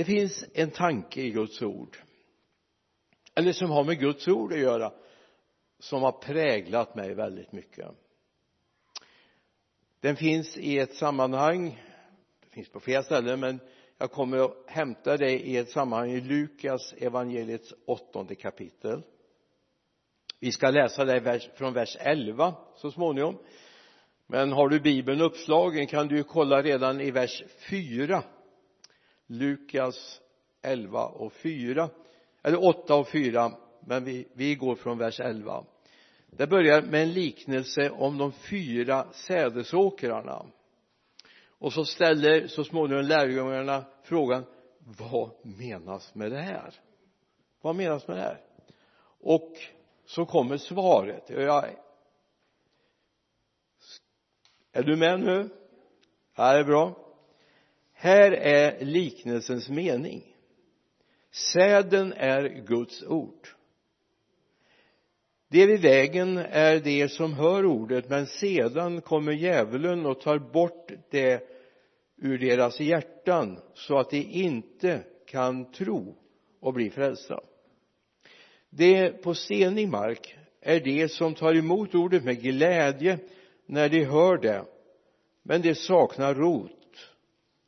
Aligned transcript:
det 0.00 0.04
finns 0.04 0.44
en 0.54 0.70
tanke 0.70 1.20
i 1.20 1.30
Guds 1.30 1.62
ord. 1.62 1.96
Eller 3.34 3.52
som 3.52 3.70
har 3.70 3.84
med 3.84 3.98
Guds 3.98 4.28
ord 4.28 4.52
att 4.52 4.58
göra 4.58 4.92
som 5.78 6.02
har 6.02 6.12
präglat 6.12 6.94
mig 6.94 7.14
väldigt 7.14 7.52
mycket. 7.52 7.86
Den 10.00 10.16
finns 10.16 10.56
i 10.56 10.78
ett 10.78 10.94
sammanhang 10.94 11.82
det 12.40 12.50
finns 12.50 12.68
på 12.68 12.80
flera 12.80 13.02
ställen 13.02 13.40
men 13.40 13.60
jag 13.98 14.10
kommer 14.10 14.38
att 14.38 14.56
hämta 14.66 15.16
det 15.16 15.30
i 15.30 15.56
ett 15.56 15.70
sammanhang 15.70 16.10
i 16.10 16.20
Lukas 16.20 16.92
evangeliets 16.92 17.74
åttonde 17.86 18.34
kapitel. 18.34 19.02
Vi 20.38 20.52
ska 20.52 20.70
läsa 20.70 21.04
det 21.04 21.40
från 21.54 21.72
vers 21.72 21.96
11 22.00 22.54
så 22.76 22.90
småningom. 22.90 23.38
Men 24.26 24.52
har 24.52 24.68
du 24.68 24.80
bibeln 24.80 25.20
uppslagen 25.20 25.86
kan 25.86 26.08
du 26.08 26.22
kolla 26.22 26.62
redan 26.62 27.00
i 27.00 27.10
vers 27.10 27.42
4 27.70 28.24
Lukas 29.30 30.20
11 30.62 31.06
och 31.06 31.32
4 31.32 31.88
eller 32.42 32.68
8 32.68 32.94
och 32.94 33.08
4 33.08 33.52
men 33.80 34.04
vi, 34.04 34.28
vi 34.32 34.54
går 34.54 34.74
från 34.74 34.98
vers 34.98 35.20
11 35.20 35.64
det 36.30 36.46
börjar 36.46 36.82
med 36.82 37.02
en 37.02 37.12
liknelse 37.12 37.90
om 37.90 38.18
de 38.18 38.32
fyra 38.32 39.06
sädesåkrarna. 39.12 40.46
Och 41.48 41.72
så 41.72 41.84
ställer 41.84 42.46
så 42.46 42.64
småningom 42.64 43.04
lärjungarna 43.04 43.84
frågan 44.02 44.44
vad 44.78 45.30
menas 45.42 46.14
med 46.14 46.30
det 46.30 46.40
här? 46.40 46.74
Vad 47.60 47.76
menas 47.76 48.08
med 48.08 48.16
det 48.16 48.22
här? 48.22 48.40
Och 49.20 49.52
så 50.06 50.26
kommer 50.26 50.56
svaret. 50.56 51.30
Jag 51.30 51.76
är 54.72 54.82
du 54.82 54.96
med 54.96 55.20
nu? 55.20 55.48
Ja 56.34 56.52
det 56.52 56.58
är 56.58 56.64
bra 56.64 57.09
här 58.00 58.32
är 58.32 58.84
liknelsens 58.84 59.68
mening. 59.68 60.22
Säden 61.32 62.12
är 62.12 62.48
Guds 62.66 63.02
ord. 63.02 63.48
Det 65.48 65.66
vid 65.66 65.80
vägen 65.80 66.38
är 66.38 66.80
det 66.80 67.08
som 67.08 67.34
hör 67.34 67.66
ordet 67.66 68.08
men 68.08 68.26
sedan 68.26 69.00
kommer 69.00 69.32
djävulen 69.32 70.06
och 70.06 70.20
tar 70.20 70.38
bort 70.38 70.90
det 71.10 71.48
ur 72.16 72.38
deras 72.38 72.80
hjärtan 72.80 73.58
så 73.74 73.98
att 73.98 74.10
de 74.10 74.22
inte 74.22 75.00
kan 75.26 75.72
tro 75.72 76.16
och 76.60 76.74
bli 76.74 76.90
frälsta. 76.90 77.40
Det 78.70 79.10
på 79.10 79.34
stenig 79.34 79.88
mark 79.88 80.36
är 80.60 80.80
det 80.80 81.08
som 81.08 81.34
tar 81.34 81.54
emot 81.54 81.94
ordet 81.94 82.24
med 82.24 82.42
glädje 82.42 83.18
när 83.66 83.88
de 83.88 84.04
hör 84.04 84.36
det 84.36 84.64
men 85.42 85.62
de 85.62 85.74
saknar 85.74 86.34
rot 86.34 86.79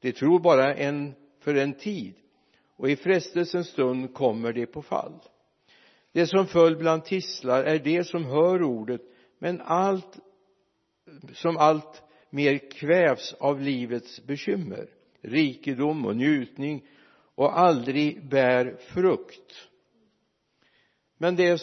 de 0.03 0.13
tror 0.13 0.41
bara 0.41 0.75
en 0.75 1.15
för 1.41 1.55
en 1.55 1.75
tid 1.75 2.15
och 2.77 2.91
i 2.91 2.97
frestelsens 2.97 3.69
stund 3.69 4.15
kommer 4.15 4.53
de 4.53 4.67
på 4.67 4.83
fall. 4.83 5.21
Det 6.13 6.27
som 6.27 6.47
föll 6.47 6.77
bland 6.77 7.05
tistlar 7.05 7.65
är 7.65 7.79
det 7.79 8.05
som 8.05 8.25
hör 8.25 8.63
ordet 8.63 9.01
men 9.39 9.61
allt 9.61 10.19
som 11.33 11.57
allt 11.57 12.03
mer 12.31 12.71
kvävs 12.71 13.35
av 13.41 13.61
livets 13.61 14.27
bekymmer 14.27 14.89
rikedom 15.21 16.07
och 16.07 16.17
njutning 16.17 16.87
och 17.35 17.59
aldrig 17.59 18.29
bär 18.29 18.77
frukt. 18.79 19.69
Men 21.19 21.37
det, 21.37 21.61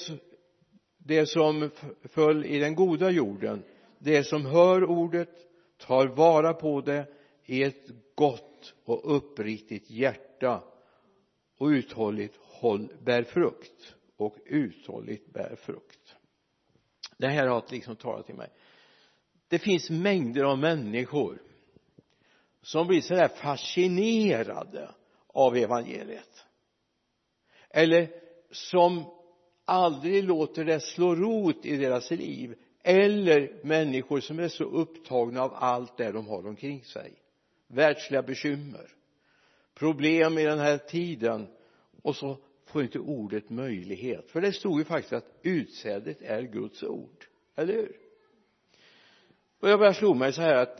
det 0.98 1.26
som 1.26 1.70
föll 2.04 2.46
i 2.46 2.60
den 2.60 2.76
goda 2.76 3.10
jorden 3.10 3.64
det 4.00 4.24
som 4.24 4.46
hör 4.46 4.84
ordet 4.84 5.30
tar 5.78 6.08
vara 6.08 6.54
på 6.54 6.82
det 6.82 7.06
i 7.50 7.64
ett 7.64 7.88
gott 8.16 8.74
och 8.86 9.16
uppriktigt 9.16 9.90
hjärta 9.90 10.64
och 11.58 11.68
uthålligt 11.68 12.36
håll 12.42 12.94
bär 13.02 13.24
frukt 13.24 13.96
och 14.18 14.38
uthålligt 14.46 15.34
bär 15.34 15.56
frukt. 15.56 16.16
Det 17.18 17.28
här 17.28 17.48
har 17.48 17.66
liksom 17.70 17.96
talat 17.96 18.26
till 18.26 18.36
mig. 18.36 18.50
Det 19.48 19.60
finns 19.60 19.90
mängder 19.90 20.44
av 20.44 20.58
människor 20.58 21.42
som 22.62 22.88
blir 22.88 23.02
sådär 23.02 23.28
fascinerade 23.28 24.92
av 25.28 25.58
evangeliet. 25.58 26.46
Eller 27.70 28.10
som 28.52 29.04
aldrig 29.66 30.24
låter 30.24 30.66
det 30.66 30.80
slå 30.80 31.16
rot 31.16 31.66
i 31.66 31.78
deras 31.78 32.12
liv. 32.12 32.56
Eller 32.84 33.62
människor 33.64 34.20
som 34.20 34.40
är 34.40 34.48
så 34.48 34.64
upptagna 34.64 35.42
av 35.42 35.54
allt 35.54 35.98
det 35.98 36.12
de 36.12 36.28
har 36.28 36.48
omkring 36.48 36.84
sig 36.84 37.14
världsliga 37.70 38.22
bekymmer 38.22 38.90
problem 39.80 40.38
i 40.38 40.44
den 40.44 40.60
här 40.60 40.78
tiden 40.78 41.48
och 42.02 42.16
så 42.16 42.38
får 42.66 42.82
inte 42.82 43.00
ordet 43.00 43.50
möjlighet. 43.50 44.32
För 44.32 44.42
det 44.42 44.54
stod 44.54 44.80
ju 44.80 44.86
faktiskt 44.86 45.14
att 45.14 45.40
utsädet 45.42 46.22
är 46.22 46.42
Guds 46.42 46.84
ord. 46.84 47.26
Eller 47.56 47.74
hur? 47.74 47.96
Och 49.60 49.70
jag 49.70 49.80
bara 49.80 49.94
slog 49.94 50.16
mig 50.18 50.34
så 50.34 50.42
här 50.42 50.56
att 50.56 50.78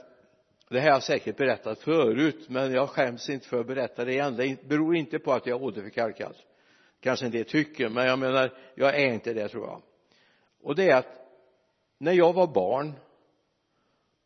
det 0.70 0.80
här 0.80 0.88
har 0.88 0.96
jag 0.96 1.04
säkert 1.04 1.38
berättat 1.38 1.80
förut 1.80 2.50
men 2.50 2.72
jag 2.72 2.90
skäms 2.90 3.30
inte 3.30 3.48
för 3.48 3.60
att 3.60 3.68
berätta 3.68 4.06
det 4.06 4.12
igen. 4.12 4.36
Det 4.36 4.68
beror 4.68 4.96
inte 4.96 5.20
på 5.20 5.34
att 5.34 5.48
jag 5.48 5.60
är 5.60 5.64
åderförkalkad 5.64 6.36
kanske 7.00 7.26
en 7.26 7.32
del 7.32 7.46
tycker 7.46 7.90
men 7.90 8.06
jag 8.06 8.20
menar 8.20 8.58
jag 8.76 9.02
är 9.02 9.14
inte 9.14 9.34
det 9.34 9.48
tror 9.48 9.66
jag. 9.66 9.82
Och 10.62 10.76
det 10.76 10.90
är 10.90 10.96
att 10.96 11.20
när 11.98 12.14
jag 12.14 12.34
var 12.34 12.48
barn 12.48 12.94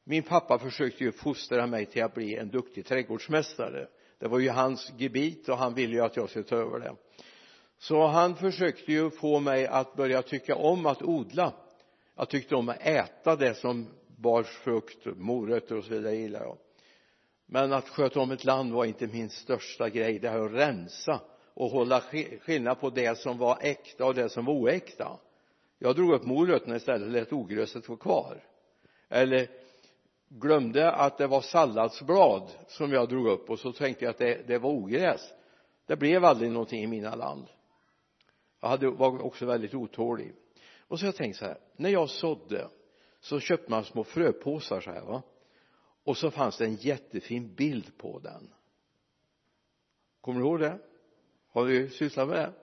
min 0.03 0.23
pappa 0.23 0.59
försökte 0.59 1.03
ju 1.03 1.11
fostra 1.11 1.67
mig 1.67 1.85
till 1.85 2.03
att 2.03 2.13
bli 2.13 2.35
en 2.35 2.49
duktig 2.49 2.85
trädgårdsmästare. 2.85 3.87
Det 4.19 4.27
var 4.27 4.39
ju 4.39 4.49
hans 4.49 4.91
gebit 4.97 5.49
och 5.49 5.57
han 5.57 5.73
ville 5.73 5.93
ju 5.93 6.01
att 6.01 6.17
jag 6.17 6.29
skulle 6.29 6.45
ta 6.45 6.55
över 6.55 6.79
det. 6.79 6.95
Så 7.77 8.07
han 8.07 8.35
försökte 8.35 8.91
ju 8.91 9.09
få 9.09 9.39
mig 9.39 9.67
att 9.67 9.95
börja 9.95 10.21
tycka 10.21 10.55
om 10.55 10.85
att 10.85 11.01
odla. 11.01 11.53
Jag 12.15 12.29
tyckte 12.29 12.55
om 12.55 12.69
att 12.69 12.81
äta 12.81 13.35
det 13.35 13.55
som 13.55 13.87
bars 14.17 14.47
frukt, 14.47 15.05
morötter 15.05 15.77
och 15.77 15.83
så 15.83 15.89
vidare 15.89 16.15
gillar 16.15 16.41
jag. 16.41 16.57
Men 17.45 17.73
att 17.73 17.89
sköta 17.89 18.19
om 18.19 18.31
ett 18.31 18.43
land 18.43 18.73
var 18.73 18.85
inte 18.85 19.07
min 19.07 19.29
största 19.29 19.89
grej. 19.89 20.19
Det 20.19 20.29
här 20.29 20.45
att 20.45 20.53
rensa 20.53 21.21
och 21.53 21.69
hålla 21.69 22.01
skillnad 22.41 22.79
på 22.79 22.89
det 22.89 23.17
som 23.17 23.37
var 23.37 23.57
äkta 23.61 24.05
och 24.05 24.15
det 24.15 24.29
som 24.29 24.45
var 24.45 24.53
oäkta. 24.53 25.19
Jag 25.79 25.95
drog 25.95 26.13
upp 26.13 26.25
morötterna 26.25 26.75
istället 26.75 27.07
och 27.07 27.11
lät 27.11 27.33
ogräset 27.33 27.89
vara 27.89 27.99
kvar. 27.99 28.43
Eller 29.09 29.47
glömde 30.39 30.91
att 30.91 31.17
det 31.17 31.27
var 31.27 31.41
salladsblad 31.41 32.51
som 32.67 32.91
jag 32.91 33.09
drog 33.09 33.27
upp 33.27 33.49
och 33.49 33.59
så 33.59 33.71
tänkte 33.71 34.05
jag 34.05 34.09
att 34.09 34.17
det, 34.17 34.47
det 34.47 34.57
var 34.57 34.69
ogräs. 34.69 35.33
Det 35.85 35.95
blev 35.95 36.25
aldrig 36.25 36.51
någonting 36.51 36.83
i 36.83 36.87
mina 36.87 37.15
land. 37.15 37.47
Jag 38.61 38.67
hade, 38.67 38.89
var 38.89 39.21
också 39.21 39.45
väldigt 39.45 39.73
otålig. 39.73 40.33
Och 40.87 40.99
så 40.99 41.05
har 41.05 41.07
jag 41.07 41.15
tänkt 41.15 41.37
så 41.37 41.45
här 41.45 41.57
när 41.75 41.89
jag 41.89 42.09
sådde 42.09 42.69
så 43.19 43.39
köpte 43.39 43.71
man 43.71 43.83
små 43.83 44.03
fröpåsar 44.03 44.81
så 44.81 44.91
här 44.91 45.01
va. 45.01 45.21
Och 46.03 46.17
så 46.17 46.31
fanns 46.31 46.57
det 46.57 46.65
en 46.65 46.75
jättefin 46.75 47.55
bild 47.55 47.97
på 47.97 48.19
den. 48.19 48.53
Kommer 50.21 50.39
du 50.39 50.45
ihåg 50.45 50.59
det? 50.59 50.79
Har 51.49 51.65
du 51.65 51.89
sysslat 51.89 52.27
med 52.27 52.37
det? 52.37 52.53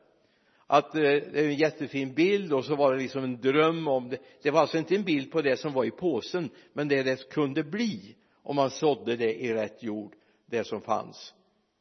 Att 0.73 0.95
eh, 0.95 1.01
det 1.01 1.41
är 1.41 1.45
en 1.45 1.55
jättefin 1.55 2.15
bild 2.15 2.53
och 2.53 2.65
så 2.65 2.77
var 2.77 2.93
det 2.93 3.03
liksom 3.03 3.25
en 3.25 3.41
dröm 3.41 3.89
om 3.89 4.09
det. 4.09 4.19
Det 4.43 4.51
var 4.51 4.61
alltså 4.61 4.79
inte 4.79 4.95
en 4.95 5.05
bild 5.05 5.33
på 5.33 5.43
det 5.43 5.57
som 5.57 5.73
var 5.73 5.85
i 5.85 5.91
påsen 5.91 6.51
men 6.73 6.89
det 6.89 7.03
det 7.03 7.31
kunde 7.31 7.65
bli 7.65 8.17
om 8.43 8.57
man 8.57 8.71
sådde 8.71 9.17
det 9.17 9.35
i 9.35 9.55
rätt 9.55 9.83
jord 9.83 10.13
det 10.47 10.65
som 10.65 10.81
fanns 10.81 11.35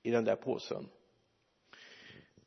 i 0.03 0.11
den 0.11 0.25
där 0.25 0.35
påsen. 0.35 0.87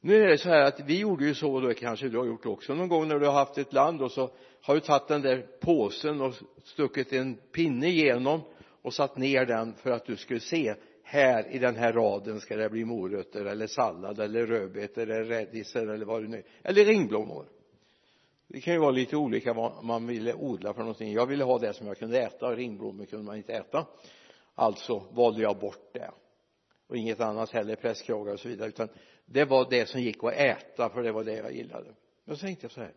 Nu 0.01 0.23
är 0.23 0.29
det 0.29 0.39
så 0.39 0.49
här 0.49 0.63
att 0.63 0.81
vi 0.81 0.99
gjorde 0.99 1.25
ju 1.25 1.35
så 1.35 1.55
och 1.55 1.63
det 1.63 1.75
kanske 1.75 2.09
du 2.09 2.19
har 2.19 2.27
gjort 2.27 2.47
också 2.47 2.75
någon 2.75 2.89
gång 2.89 3.09
när 3.09 3.19
du 3.19 3.27
har 3.27 3.33
haft 3.33 3.59
ett 3.59 3.73
land 3.73 4.03
och 4.03 4.13
så 4.13 4.31
har 4.63 4.75
du 4.75 4.81
tagit 4.81 5.09
den 5.09 5.23
där 5.23 5.47
påsen 5.61 6.21
och 6.21 6.35
stuckit 6.65 7.13
en 7.13 7.35
pinne 7.35 7.89
igenom 7.89 8.41
och 8.83 8.95
satt 8.95 9.17
ner 9.17 9.47
den 9.47 9.75
för 9.75 9.91
att 9.91 10.07
du 10.07 10.17
skulle 10.17 10.41
se 10.41 10.75
här 11.13 11.49
i 11.49 11.59
den 11.59 11.77
här 11.77 11.93
raden 11.93 12.41
ska 12.41 12.57
det 12.57 12.69
bli 12.69 12.85
morötter 12.85 13.45
eller 13.45 13.67
sallad 13.67 14.21
eller 14.21 14.47
rödbetor 14.47 15.03
eller 15.03 15.25
rädisor 15.25 15.91
eller 15.91 16.07
vad 16.07 16.23
det 16.23 16.29
nu 16.29 16.37
är 16.37 16.45
eller 16.63 16.85
ringblommor 16.85 17.47
det 18.53 18.61
kan 18.61 18.75
ju 18.75 18.81
vara 18.81 18.91
lite 18.91 19.17
olika 19.17 19.53
vad 19.53 19.85
man 19.85 20.07
ville 20.07 20.35
odla 20.35 20.75
för 20.75 20.81
någonting. 20.81 21.13
Jag 21.13 21.27
ville 21.27 21.45
ha 21.45 21.59
det 21.59 21.73
som 21.73 21.87
jag 21.87 21.99
kunde 21.99 22.21
äta. 22.21 22.57
Ringblommor 22.57 23.05
kunde 23.05 23.25
man 23.25 23.37
inte 23.37 23.53
äta. 23.53 23.87
Alltså 24.55 24.99
valde 25.11 25.43
jag 25.43 25.59
bort 25.59 25.93
det. 25.93 26.11
Och 26.87 26.97
inget 26.97 27.21
annat 27.21 27.51
heller 27.51 27.77
prästkragar 27.77 28.33
och 28.33 28.41
så 28.41 28.49
vidare. 28.49 28.69
Utan 28.69 28.89
det 29.27 29.45
var 29.45 29.71
det 29.71 29.87
som 29.89 30.01
gick 30.01 30.25
att 30.25 30.33
äta 30.33 30.91
för 30.91 31.03
det 31.03 31.13
var 31.13 31.25
det 31.25 31.37
jag 31.37 31.55
gillade. 31.55 31.95
Men 32.25 32.37
så 32.37 32.47
tänkte 32.47 32.65
jag 32.65 32.73
så 32.73 32.81
här. 32.81 32.95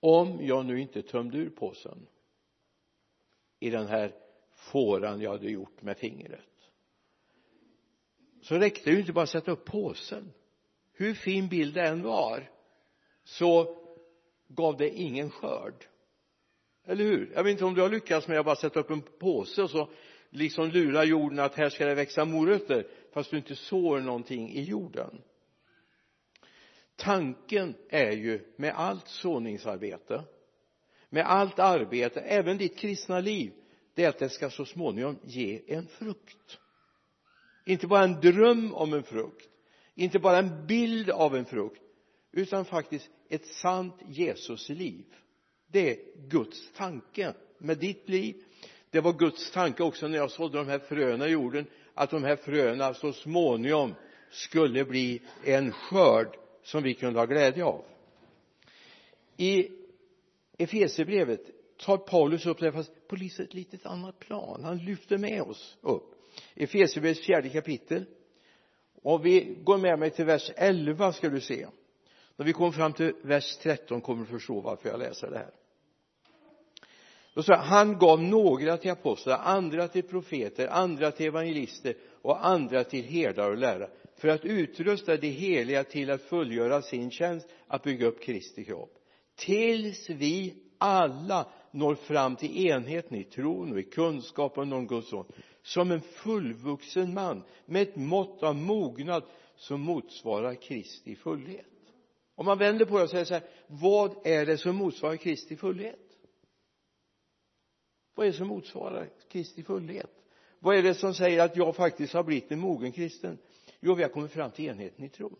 Om 0.00 0.38
jag 0.40 0.66
nu 0.66 0.80
inte 0.80 1.02
tömde 1.02 1.38
ur 1.38 1.50
påsen 1.50 2.06
i 3.60 3.70
den 3.70 3.86
här 3.86 4.14
fåran 4.50 5.20
jag 5.20 5.30
hade 5.30 5.50
gjort 5.50 5.82
med 5.82 5.96
fingret 5.96 6.51
så 8.42 8.58
räckte 8.58 8.90
det 8.90 8.94
ju 8.94 9.00
inte 9.00 9.12
bara 9.12 9.22
att 9.22 9.28
sätta 9.28 9.50
upp 9.50 9.64
påsen. 9.64 10.32
Hur 10.92 11.14
fin 11.14 11.48
bild 11.48 11.74
det 11.74 11.82
än 11.82 12.02
var 12.02 12.50
så 13.24 13.76
gav 14.48 14.76
det 14.76 14.88
ingen 14.88 15.30
skörd. 15.30 15.84
Eller 16.84 17.04
hur? 17.04 17.32
Jag 17.34 17.44
vet 17.44 17.50
inte 17.50 17.64
om 17.64 17.74
du 17.74 17.80
har 17.80 17.88
lyckats 17.88 18.28
med 18.28 18.38
att 18.38 18.44
bara 18.44 18.56
sätta 18.56 18.80
upp 18.80 18.90
en 18.90 19.02
påse 19.02 19.62
och 19.62 19.70
så 19.70 19.90
liksom 20.30 20.70
lura 20.70 21.04
jorden 21.04 21.38
att 21.38 21.54
här 21.54 21.68
ska 21.68 21.86
det 21.86 21.94
växa 21.94 22.24
morötter 22.24 22.86
fast 23.12 23.30
du 23.30 23.36
inte 23.36 23.56
sår 23.56 24.00
någonting 24.00 24.52
i 24.52 24.62
jorden. 24.62 25.22
Tanken 26.96 27.74
är 27.88 28.12
ju 28.12 28.52
med 28.56 28.74
allt 28.74 29.08
såningsarbete 29.08 30.24
med 31.12 31.26
allt 31.26 31.58
arbete, 31.58 32.20
även 32.20 32.58
ditt 32.58 32.78
kristna 32.78 33.20
liv 33.20 33.52
det 33.94 34.04
är 34.04 34.08
att 34.08 34.18
det 34.18 34.28
ska 34.28 34.50
så 34.50 34.64
småningom 34.64 35.18
ge 35.22 35.62
en 35.66 35.86
frukt 35.86 36.58
inte 37.64 37.86
bara 37.86 38.04
en 38.04 38.20
dröm 38.20 38.74
om 38.74 38.92
en 38.92 39.02
frukt. 39.02 39.48
Inte 39.94 40.18
bara 40.18 40.38
en 40.38 40.66
bild 40.66 41.10
av 41.10 41.36
en 41.36 41.44
frukt. 41.44 41.82
Utan 42.32 42.64
faktiskt 42.64 43.10
ett 43.28 43.46
sant 43.46 43.94
Jesusliv. 44.08 45.04
Det 45.66 45.90
är 45.90 45.98
Guds 46.28 46.72
tanke 46.72 47.34
med 47.58 47.78
ditt 47.78 48.08
liv. 48.08 48.36
Det 48.90 49.00
var 49.00 49.12
Guds 49.12 49.50
tanke 49.50 49.82
också 49.82 50.08
när 50.08 50.18
jag 50.18 50.30
sådde 50.30 50.58
de 50.58 50.68
här 50.68 50.78
fröna 50.78 51.28
i 51.28 51.30
jorden 51.30 51.66
att 51.94 52.10
de 52.10 52.24
här 52.24 52.36
fröna 52.36 52.94
så 52.94 53.12
småningom 53.12 53.94
skulle 54.30 54.84
bli 54.84 55.22
en 55.44 55.72
skörd 55.72 56.36
som 56.62 56.82
vi 56.82 56.94
kunde 56.94 57.18
ha 57.18 57.26
glädje 57.26 57.64
av. 57.64 57.84
I 59.36 59.68
Efesierbrevet 60.58 61.40
tar 61.78 61.96
Paulus 61.96 62.46
upp 62.46 62.58
det 62.58 62.72
fast 62.72 63.08
på 63.08 63.14
ett 63.14 63.54
litet 63.54 63.86
annat 63.86 64.18
plan. 64.18 64.64
Han 64.64 64.78
lyfter 64.78 65.18
med 65.18 65.42
oss 65.42 65.76
upp. 65.80 66.21
Efesierbrevets 66.54 67.26
fjärde 67.26 67.48
kapitel. 67.48 68.04
Och 69.02 69.26
vi 69.26 69.56
går 69.64 69.78
med 69.78 69.98
mig 69.98 70.10
till 70.10 70.24
vers 70.24 70.50
11 70.56 71.12
ska 71.12 71.28
du 71.28 71.40
se. 71.40 71.66
När 72.36 72.46
vi 72.46 72.52
kommer 72.52 72.72
fram 72.72 72.92
till 72.92 73.12
vers 73.22 73.56
13 73.56 74.00
kommer 74.00 74.24
du 74.24 74.30
förstå 74.30 74.60
varför 74.60 74.88
jag 74.88 74.98
läser 74.98 75.30
det 75.30 75.38
här. 75.38 75.50
Då 77.34 77.42
står 77.42 77.54
han 77.54 77.98
gav 77.98 78.22
några 78.22 78.76
till 78.76 78.90
apostlar, 78.90 79.38
andra 79.38 79.88
till 79.88 80.02
profeter, 80.02 80.68
andra 80.68 81.10
till 81.10 81.26
evangelister 81.26 81.94
och 82.22 82.46
andra 82.46 82.84
till 82.84 83.04
herdar 83.04 83.50
och 83.50 83.58
lärare 83.58 83.90
för 84.16 84.28
att 84.28 84.44
utrusta 84.44 85.16
de 85.16 85.28
heliga 85.28 85.84
till 85.84 86.10
att 86.10 86.22
fullgöra 86.22 86.82
sin 86.82 87.10
tjänst 87.10 87.48
att 87.66 87.82
bygga 87.82 88.06
upp 88.06 88.22
Kristi 88.22 88.64
kropp. 88.64 88.98
Tills 89.36 90.10
vi 90.10 90.54
alla 90.78 91.46
når 91.70 91.94
fram 91.94 92.36
till 92.36 92.66
enheten 92.66 93.16
i 93.16 93.24
tron 93.24 93.72
och 93.72 93.78
i 93.78 93.82
kunskapen 93.82 94.72
om 94.72 94.86
Guds 94.86 95.10
son 95.10 95.26
som 95.62 95.90
en 95.90 96.00
fullvuxen 96.00 97.14
man 97.14 97.42
med 97.66 97.82
ett 97.82 97.96
mått 97.96 98.42
av 98.42 98.54
mognad 98.54 99.24
som 99.56 99.80
motsvarar 99.80 100.54
Kristi 100.54 101.16
fullhet. 101.16 101.66
Om 102.34 102.46
man 102.46 102.58
vänder 102.58 102.84
på 102.84 102.96
det 102.96 103.02
och 103.02 103.10
säger 103.10 103.24
så 103.24 103.34
här 103.34 103.48
vad 103.66 104.26
är 104.26 104.46
det 104.46 104.58
som 104.58 104.76
motsvarar 104.76 105.16
Kristi 105.16 105.56
fullhet? 105.56 105.98
Vad 108.14 108.26
är 108.26 108.30
det 108.30 108.36
som 108.36 108.48
motsvarar 108.48 109.10
Kristi 109.28 109.62
fullhet? 109.62 110.10
Vad 110.58 110.76
är 110.76 110.82
det 110.82 110.94
som 110.94 111.14
säger 111.14 111.44
att 111.44 111.56
jag 111.56 111.76
faktiskt 111.76 112.12
har 112.12 112.22
blivit 112.22 112.52
en 112.52 112.60
mogen 112.60 112.92
kristen? 112.92 113.38
Jo 113.80 113.94
vi 113.94 114.02
har 114.02 114.10
kommit 114.10 114.32
fram 114.32 114.50
till 114.50 114.64
enheten 114.64 115.04
i 115.04 115.08
tron. 115.08 115.36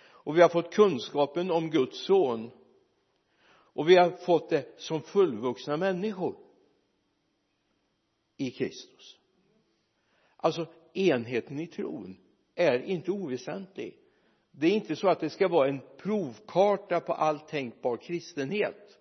Och 0.00 0.36
vi 0.36 0.42
har 0.42 0.48
fått 0.48 0.74
kunskapen 0.74 1.50
om 1.50 1.70
Guds 1.70 2.06
son. 2.06 2.50
Och 3.72 3.88
vi 3.88 3.96
har 3.96 4.10
fått 4.10 4.50
det 4.50 4.80
som 4.80 5.02
fullvuxna 5.02 5.76
människor 5.76 6.36
i 8.36 8.50
Kristus 8.50 9.19
alltså 10.40 10.66
enheten 10.92 11.60
i 11.60 11.66
tron 11.66 12.16
är 12.54 12.78
inte 12.82 13.10
oväsentlig. 13.10 13.96
Det 14.50 14.66
är 14.66 14.70
inte 14.70 14.96
så 14.96 15.08
att 15.08 15.20
det 15.20 15.30
ska 15.30 15.48
vara 15.48 15.68
en 15.68 15.80
provkarta 15.96 17.00
på 17.00 17.12
all 17.12 17.40
tänkbar 17.40 17.96
kristenhet. 17.96 18.98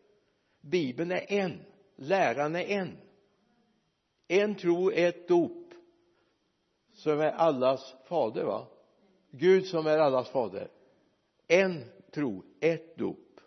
Bibeln 0.61 1.11
är 1.11 1.31
en 1.31 1.61
läran 1.95 2.55
är 2.55 2.65
en. 2.65 2.97
En 4.27 4.55
tro, 4.55 4.91
är 4.91 5.09
ett 5.09 5.27
dop 5.27 5.73
som 6.93 7.19
är 7.19 7.31
allas 7.31 7.95
fader 8.07 8.43
va? 8.43 8.67
Gud 9.31 9.65
som 9.65 9.87
är 9.87 9.97
allas 9.97 10.29
fader. 10.29 10.71
En 11.47 11.83
tro, 12.11 12.43
ett 12.59 12.97
dop. 12.97 13.39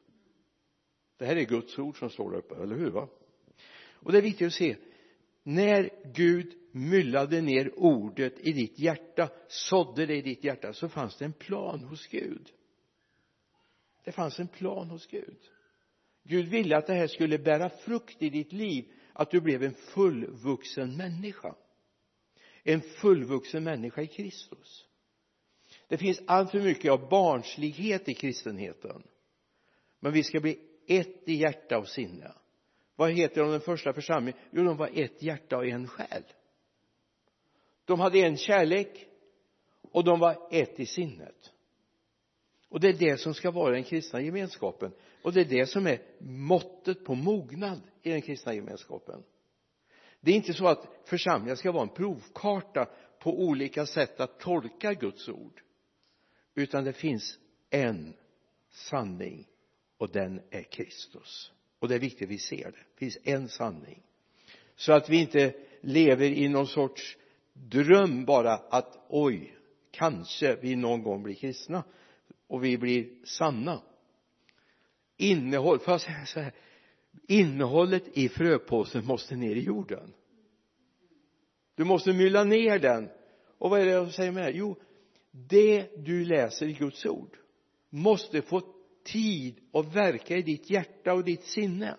Det 1.17 1.27
här 1.27 1.37
är 1.37 1.45
Guds 1.45 1.79
ord 1.79 1.99
som 1.99 2.11
står 2.11 2.31
där 2.31 2.39
uppe, 2.39 2.55
eller 2.55 2.77
hur 2.77 2.91
va? 2.91 3.09
Och 3.93 4.13
det 4.13 4.19
är 4.19 4.23
viktigt 4.23 4.47
att 4.47 4.53
se 4.53 4.77
när 5.43 5.91
Gud 6.15 6.62
myllade 6.75 7.41
ner 7.41 7.79
ordet 7.79 8.39
i 8.39 8.53
ditt 8.53 8.79
hjärta 8.79 9.29
sådde 9.49 10.07
det 10.07 10.17
i 10.17 10.23
ditt 10.23 10.45
hjärta 10.45 10.73
så 10.73 10.89
fanns 10.89 11.17
det 11.17 11.25
en 11.25 11.33
plan 11.33 11.85
hos 11.85 12.07
Gud. 12.07 12.53
Det 14.05 14.13
fanns 14.13 14.41
en 14.41 14.49
plan 14.49 14.91
hos 14.91 15.07
Gud. 15.07 15.39
Gud 16.25 16.49
ville 16.49 16.77
att 16.77 16.87
det 16.87 16.95
här 16.95 17.07
skulle 17.07 17.39
bära 17.39 17.71
frukt 17.71 18.23
i 18.23 18.31
ditt 18.31 18.53
liv 18.53 18.85
att 19.13 19.31
du 19.31 19.41
blev 19.41 19.63
en 19.63 19.75
fullvuxen 19.75 20.97
människa. 20.97 21.55
En 22.63 22.81
fullvuxen 22.81 23.65
människa 23.65 24.03
i 24.03 24.07
Kristus. 24.07 24.87
Det 25.89 25.99
finns 25.99 26.23
alltför 26.27 26.61
mycket 26.61 26.93
av 26.93 27.09
barnslighet 27.09 28.09
i 28.09 28.15
kristenheten. 28.15 29.03
Men 30.01 30.13
vi 30.13 30.23
ska 30.23 30.41
bli 30.41 30.59
ett 30.87 31.29
i 31.29 31.35
hjärta 31.35 31.79
och 31.79 31.89
sinne. 31.89 32.33
Vad 32.97 33.13
heter 33.13 33.41
de 33.41 33.51
den 33.51 33.61
första 33.61 33.93
församlingen? 33.93 34.41
Jo 34.51 34.65
de 34.65 34.77
var 34.77 34.91
ett 34.95 35.23
hjärta 35.23 35.57
och 35.57 35.67
en 35.67 35.89
själ 35.89 36.23
de 37.85 38.01
hade 38.01 38.19
en 38.19 38.37
kärlek 38.37 39.07
och 39.93 40.05
de 40.05 40.21
var 40.21 40.49
ett 40.51 40.81
i 40.81 40.87
sinnet. 40.87 41.53
Och 42.69 42.81
det 42.81 42.89
är 42.89 42.93
det 42.93 43.17
som 43.17 43.35
ska 43.35 43.51
vara 43.51 43.73
den 43.73 43.85
kristna 43.85 44.21
gemenskapen. 44.21 44.93
Och 45.23 45.33
det 45.33 45.41
är 45.41 45.45
det 45.45 45.67
som 45.67 45.87
är 45.87 46.03
måttet 46.19 47.05
på 47.05 47.15
mognad 47.15 47.81
i 48.03 48.11
den 48.11 48.23
kristna 48.23 48.55
gemenskapen. 48.55 49.23
Det 50.21 50.31
är 50.31 50.35
inte 50.35 50.55
så 50.55 50.67
att 50.67 50.87
församlingen 51.05 51.57
ska 51.57 51.73
vara 51.73 51.83
en 51.83 51.95
provkarta 51.95 52.89
på 53.19 53.41
olika 53.41 53.87
sätt 53.87 54.21
att 54.21 54.41
tolka 54.41 54.95
Guds 54.95 55.29
ord. 55.29 55.63
Utan 56.55 56.85
det 56.85 56.93
finns 56.93 57.39
en 57.71 58.15
sanning 58.71 59.47
och 59.99 60.11
den 60.11 60.41
är 60.51 60.63
Kristus. 60.63 61.53
Och 61.79 61.89
det 61.89 61.95
är 61.95 61.99
viktigt 61.99 62.23
att 62.23 62.31
vi 62.31 62.39
ser 62.39 62.65
det. 62.65 62.71
Det 62.71 62.99
finns 62.99 63.19
en 63.23 63.49
sanning. 63.49 64.03
Så 64.77 64.93
att 64.93 65.09
vi 65.09 65.21
inte 65.21 65.55
lever 65.81 66.27
i 66.27 66.49
någon 66.49 66.67
sorts 66.67 67.17
dröm 67.55 68.25
bara 68.25 68.53
att 68.53 69.07
oj 69.09 69.57
kanske 69.91 70.57
vi 70.57 70.77
någon 70.77 71.03
gång 71.03 71.23
blir 71.23 71.35
kristna 71.35 71.85
och 72.47 72.65
vi 72.65 72.79
blir 72.79 73.25
sanna. 73.25 73.83
Innehåll, 75.17 75.79
får 75.79 75.93
jag 75.93 76.01
säga 76.01 76.27
så 76.27 76.41
här? 76.41 76.55
Innehållet 77.29 78.19
i 78.19 78.29
fröpåsen 78.29 79.07
måste 79.07 79.37
ner 79.37 79.57
i 79.57 79.65
jorden. 79.65 80.15
Du 81.75 81.85
måste 81.85 82.13
mylla 82.13 82.45
ner 82.45 82.79
den. 82.79 83.09
Och 83.59 83.71
vad 83.71 83.81
är 83.81 83.85
det 83.85 83.91
jag 83.91 84.15
säger 84.15 84.33
med 84.33 84.45
det 84.45 84.51
jo 84.51 84.77
det 85.31 86.05
du 86.05 86.25
läser 86.25 86.67
i 86.67 86.73
Guds 86.73 87.07
ord 87.07 87.37
måste 87.91 88.43
få 88.43 88.63
tid 89.05 89.61
att 89.73 89.95
verka 89.95 90.37
i 90.37 90.43
ditt 90.43 90.71
hjärta 90.71 91.15
och 91.15 91.25
ditt 91.25 91.45
sinne 91.45 91.97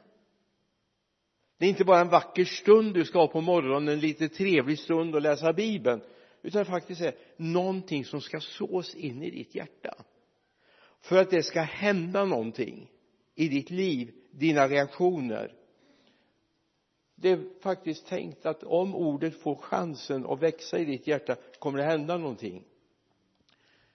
det 1.63 1.67
är 1.67 1.70
inte 1.70 1.86
bara 1.86 2.00
en 2.00 2.10
vacker 2.10 2.46
stund 2.46 2.93
du 2.93 3.05
ska 3.05 3.20
ha 3.20 3.27
på 3.27 3.41
morgonen 3.41 3.88
en 3.88 4.00
lite 4.00 4.29
trevlig 4.29 4.79
stund 4.79 5.15
och 5.15 5.22
läsa 5.22 5.53
bibeln 5.53 6.01
utan 6.41 6.65
faktiskt 6.65 7.01
är 7.01 7.15
någonting 7.38 8.05
som 8.05 8.22
ska 8.22 8.39
sås 8.39 8.96
in 8.96 9.24
i 9.24 9.29
ditt 9.29 9.55
hjärta. 9.55 9.96
För 11.01 11.17
att 11.17 11.29
det 11.29 11.43
ska 11.43 11.62
hända 11.62 12.25
någonting 12.25 12.91
i 13.36 13.48
ditt 13.48 13.70
liv, 13.70 14.12
dina 14.32 14.67
reaktioner 14.67 15.53
det 17.15 17.29
är 17.29 17.60
faktiskt 17.62 18.08
tänkt 18.08 18.46
att 18.46 18.63
om 18.63 18.96
ordet 18.96 19.41
får 19.41 19.55
chansen 19.55 20.25
att 20.25 20.41
växa 20.41 20.79
i 20.79 20.86
ditt 20.86 21.08
hjärta 21.08 21.36
kommer 21.60 21.77
det 21.79 21.86
hända 21.86 22.17
någonting. 22.17 22.63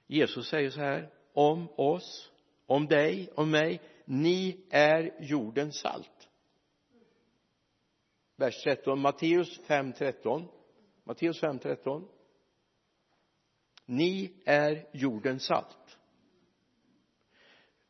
Jesus 0.06 0.48
säger 0.48 0.70
så 0.70 0.80
här 0.80 1.10
om 1.32 1.68
oss, 1.76 2.30
om 2.66 2.86
dig, 2.86 3.28
om 3.34 3.50
mig 3.50 3.80
ni 4.04 4.56
är 4.70 5.14
jordens 5.20 5.76
salt 5.76 6.27
vers 8.38 8.62
13 8.62 9.00
Matteus 9.00 9.60
5, 9.66 9.92
13 9.92 10.48
Matteus 11.04 11.40
5, 11.40 11.58
13 11.58 12.08
ni 13.86 14.32
är 14.44 14.86
jordens 14.92 15.44
salt 15.44 15.98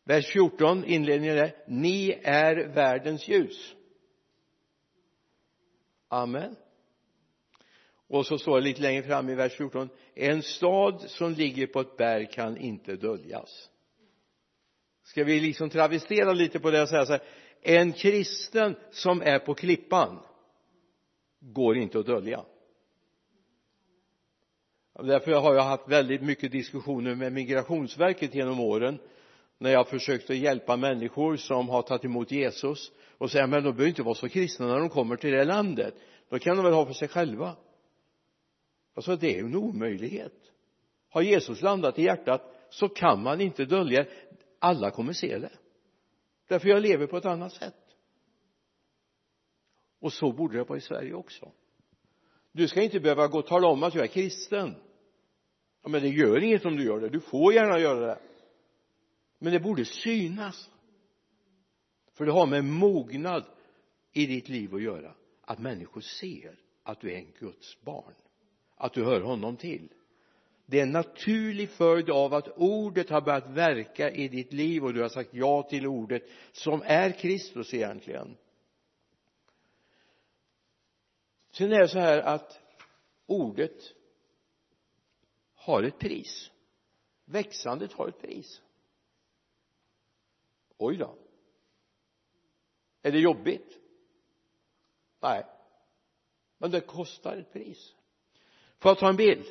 vers 0.09 0.27
14 0.27 0.85
inledningen 0.85 1.39
är 1.39 1.55
ni 1.67 2.21
är 2.23 2.69
världens 2.75 3.29
ljus. 3.29 3.75
Amen. 6.09 6.57
Och 8.09 8.27
så 8.27 8.39
står 8.39 8.55
det 8.55 8.65
lite 8.65 8.83
längre 8.83 9.03
fram 9.03 9.29
i 9.29 9.35
vers 9.35 9.57
14 9.57 9.89
en 10.15 10.43
stad 10.43 11.05
som 11.09 11.33
ligger 11.33 11.67
på 11.67 11.81
ett 11.81 11.97
berg 11.97 12.27
kan 12.27 12.57
inte 12.57 12.97
döljas. 12.97 13.71
Ska 15.03 15.25
vi 15.25 15.41
liksom 15.41 15.71
travestera 15.71 16.33
lite 16.33 16.61
på 16.61 16.71
det 16.71 16.83
och 16.83 16.89
säga 16.89 17.07
så 17.07 17.13
här? 17.13 17.23
En 17.63 17.93
kristen 17.93 18.77
som 18.91 19.23
är 19.23 19.39
på 19.39 19.55
klippan 19.55 20.19
går 21.53 21.77
inte 21.77 21.99
att 21.99 22.07
dölja. 22.07 22.45
Därför 25.03 25.33
har 25.33 25.55
jag 25.55 25.63
haft 25.63 25.89
väldigt 25.89 26.23
mycket 26.23 26.53
diskussioner 26.53 27.15
med 27.15 27.33
migrationsverket 27.33 28.35
genom 28.35 28.61
åren 28.61 28.99
när 29.59 29.71
jag 29.71 29.89
försökt 29.89 30.31
att 30.31 30.37
hjälpa 30.37 30.77
människor 30.77 31.37
som 31.37 31.69
har 31.69 31.83
tagit 31.83 32.05
emot 32.05 32.31
Jesus 32.31 32.93
och 33.19 33.31
säga 33.31 33.47
men 33.47 33.63
de 33.63 33.73
behöver 33.73 33.89
inte 33.89 34.03
vara 34.03 34.15
så 34.15 34.29
kristna 34.29 34.67
när 34.67 34.79
de 34.79 34.89
kommer 34.89 35.17
till 35.17 35.33
det 35.33 35.45
landet. 35.45 35.95
Då 36.29 36.39
kan 36.39 36.57
de 36.57 36.65
väl 36.65 36.75
ha 36.75 36.87
för 36.87 36.93
sig 36.93 37.09
själva. 37.09 37.57
Alltså 38.95 39.17
det 39.17 39.35
är 39.35 39.39
ju 39.39 39.47
en 39.47 39.57
omöjlighet. 39.57 40.35
Har 41.11 41.23
Jesus 41.23 41.63
landat 41.63 41.99
i 41.99 42.03
hjärtat 42.03 42.55
så 42.71 42.89
kan 42.89 43.23
man 43.23 43.41
inte 43.41 43.65
dölja. 43.65 44.03
Det 44.03 44.09
alla 44.59 44.91
kommer 44.91 45.13
se 45.13 45.39
det. 45.39 45.53
Därför 46.49 46.69
jag 46.69 46.83
lever 46.83 47.07
på 47.07 47.17
ett 47.17 47.25
annat 47.25 47.53
sätt 47.53 47.88
och 50.01 50.13
så 50.13 50.33
borde 50.33 50.59
det 50.59 50.65
vara 50.65 50.79
i 50.79 50.81
Sverige 50.81 51.15
också. 51.15 51.53
Du 52.53 52.69
ska 52.69 52.83
inte 52.83 53.01
behöva 53.01 53.27
gå 53.27 53.39
och 53.39 53.47
tala 53.47 53.69
om 53.69 53.83
att 53.83 53.95
jag 53.95 54.05
är 54.05 54.09
kristen. 54.09 54.75
Ja, 55.83 55.89
men 55.89 56.03
det 56.03 56.09
gör 56.09 56.43
inget 56.43 56.65
om 56.65 56.77
du 56.77 56.85
gör 56.85 57.01
det. 57.01 57.09
Du 57.09 57.21
får 57.21 57.53
gärna 57.53 57.79
göra 57.79 58.07
det. 58.07 58.19
Men 59.39 59.53
det 59.53 59.61
borde 59.61 59.85
synas. 59.85 60.71
För 62.13 62.27
det 62.27 62.33
har 62.33 62.47
med 62.47 62.65
mognad 62.65 63.45
i 64.13 64.27
ditt 64.27 64.49
liv 64.49 64.75
att 64.75 64.83
göra. 64.83 65.15
Att 65.43 65.59
människor 65.59 66.01
ser 66.01 66.59
att 66.83 67.01
du 67.01 67.13
är 67.13 67.17
en 67.17 67.33
Guds 67.39 67.83
barn. 67.83 68.15
Att 68.77 68.93
du 68.93 69.05
hör 69.05 69.21
honom 69.21 69.57
till. 69.57 69.89
Det 70.67 70.79
är 70.79 70.83
en 70.83 70.93
naturlig 70.93 71.71
följd 71.71 72.11
av 72.11 72.35
att 72.35 72.49
ordet 72.57 73.11
har 73.11 73.21
börjat 73.21 73.51
verka 73.51 74.11
i 74.11 74.29
ditt 74.29 74.53
liv 74.53 74.85
och 74.85 74.95
du 74.95 75.03
har 75.03 75.09
sagt 75.09 75.31
ja 75.33 75.63
till 75.63 75.87
ordet 75.87 76.23
som 76.53 76.83
är 76.85 77.11
Kristus 77.11 77.75
egentligen 77.75 78.37
sen 81.51 81.73
är 81.73 81.81
det 81.81 81.89
så 81.89 81.99
här 81.99 82.19
att 82.19 82.61
ordet 83.27 83.95
har 85.55 85.83
ett 85.83 85.99
pris. 85.99 86.51
Växandet 87.25 87.93
har 87.93 88.09
ett 88.09 88.21
pris. 88.21 88.63
Oj 90.79 90.97
då. 90.97 91.15
Är 93.03 93.13
det 93.13 93.19
jobbigt? 93.19 93.79
Nej. 95.21 95.47
Men 96.59 96.71
det 96.71 96.81
kostar 96.81 97.37
ett 97.37 97.53
pris. 97.53 97.95
Får 98.79 98.91
jag 98.91 98.99
ta 98.99 99.09
en 99.09 99.17
bild? 99.17 99.47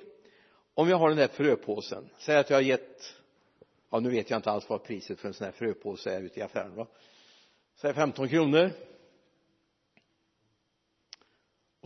Om 0.74 0.90
jag 0.90 0.98
har 0.98 1.10
den 1.10 1.18
där 1.18 1.28
fröpåsen. 1.28 2.10
Säg 2.18 2.38
att 2.38 2.50
jag 2.50 2.58
har 2.58 2.62
gett 2.62 3.18
ja 3.90 4.00
nu 4.00 4.10
vet 4.10 4.30
jag 4.30 4.38
inte 4.38 4.52
alls 4.52 4.70
vad 4.70 4.84
priset 4.84 5.20
för 5.20 5.28
en 5.28 5.34
sån 5.34 5.46
här 5.46 5.52
fröpåse 5.52 6.12
är 6.12 6.22
ute 6.22 6.40
i 6.40 6.44
affären 6.44 6.76
va? 6.76 6.88
Säg 7.76 7.94
15 7.94 8.30
kronor 8.30 8.72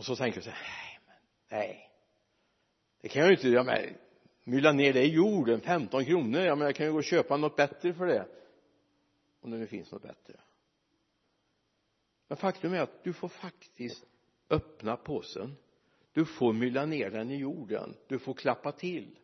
och 0.02 0.06
så 0.06 0.16
tänker 0.16 0.36
jag 0.36 0.44
så 0.44 0.50
här 0.50 0.62
nej 0.62 1.00
men 1.06 1.58
nej. 1.58 1.90
Det 3.00 3.08
kan 3.08 3.20
jag 3.20 3.30
ju 3.30 3.36
inte 3.36 3.48
göra 3.48 3.64
med 3.64 3.94
mylla 4.44 4.72
ner 4.72 4.92
det 4.92 5.04
i 5.04 5.14
jorden 5.14 5.60
15 5.60 6.04
kronor 6.04 6.40
ja 6.40 6.54
men 6.54 6.66
jag 6.66 6.76
kan 6.76 6.86
ju 6.86 6.92
gå 6.92 6.98
och 6.98 7.04
köpa 7.04 7.36
något 7.36 7.56
bättre 7.56 7.94
för 7.94 8.06
det. 8.06 8.26
Om 9.40 9.50
det 9.50 9.56
nu 9.56 9.66
finns 9.66 9.92
något 9.92 10.02
bättre. 10.02 10.40
Men 12.28 12.36
faktum 12.36 12.74
är 12.74 12.80
att 12.80 13.04
du 13.04 13.12
får 13.12 13.28
faktiskt 13.28 14.04
öppna 14.50 14.96
påsen. 14.96 15.56
Du 16.12 16.24
får 16.24 16.52
mylla 16.52 16.86
ner 16.86 17.10
den 17.10 17.30
i 17.30 17.36
jorden. 17.36 17.96
Du 18.06 18.18
får 18.18 18.34
klappa 18.34 18.72
till. 18.72 19.18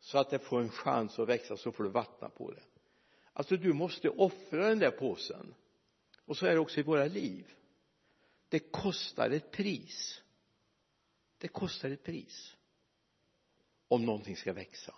Så 0.00 0.18
att 0.18 0.30
det 0.30 0.38
får 0.38 0.60
en 0.60 0.70
chans 0.70 1.18
att 1.18 1.28
växa 1.28 1.56
så 1.56 1.72
får 1.72 1.84
du 1.84 1.90
vattna 1.90 2.28
på 2.28 2.50
det. 2.50 2.62
Alltså 3.32 3.56
du 3.56 3.72
måste 3.72 4.08
offra 4.08 4.68
den 4.68 4.78
där 4.78 4.90
påsen. 4.90 5.54
Och 6.24 6.36
så 6.36 6.46
är 6.46 6.50
det 6.50 6.58
också 6.58 6.80
i 6.80 6.82
våra 6.82 7.04
liv 7.04 7.54
det 8.52 8.58
kostar 8.58 9.30
ett 9.30 9.50
pris. 9.50 10.22
Det 11.38 11.48
kostar 11.48 11.90
ett 11.90 12.02
pris. 12.02 12.56
Om 13.88 14.06
någonting 14.06 14.36
ska 14.36 14.52
växa 14.52 14.94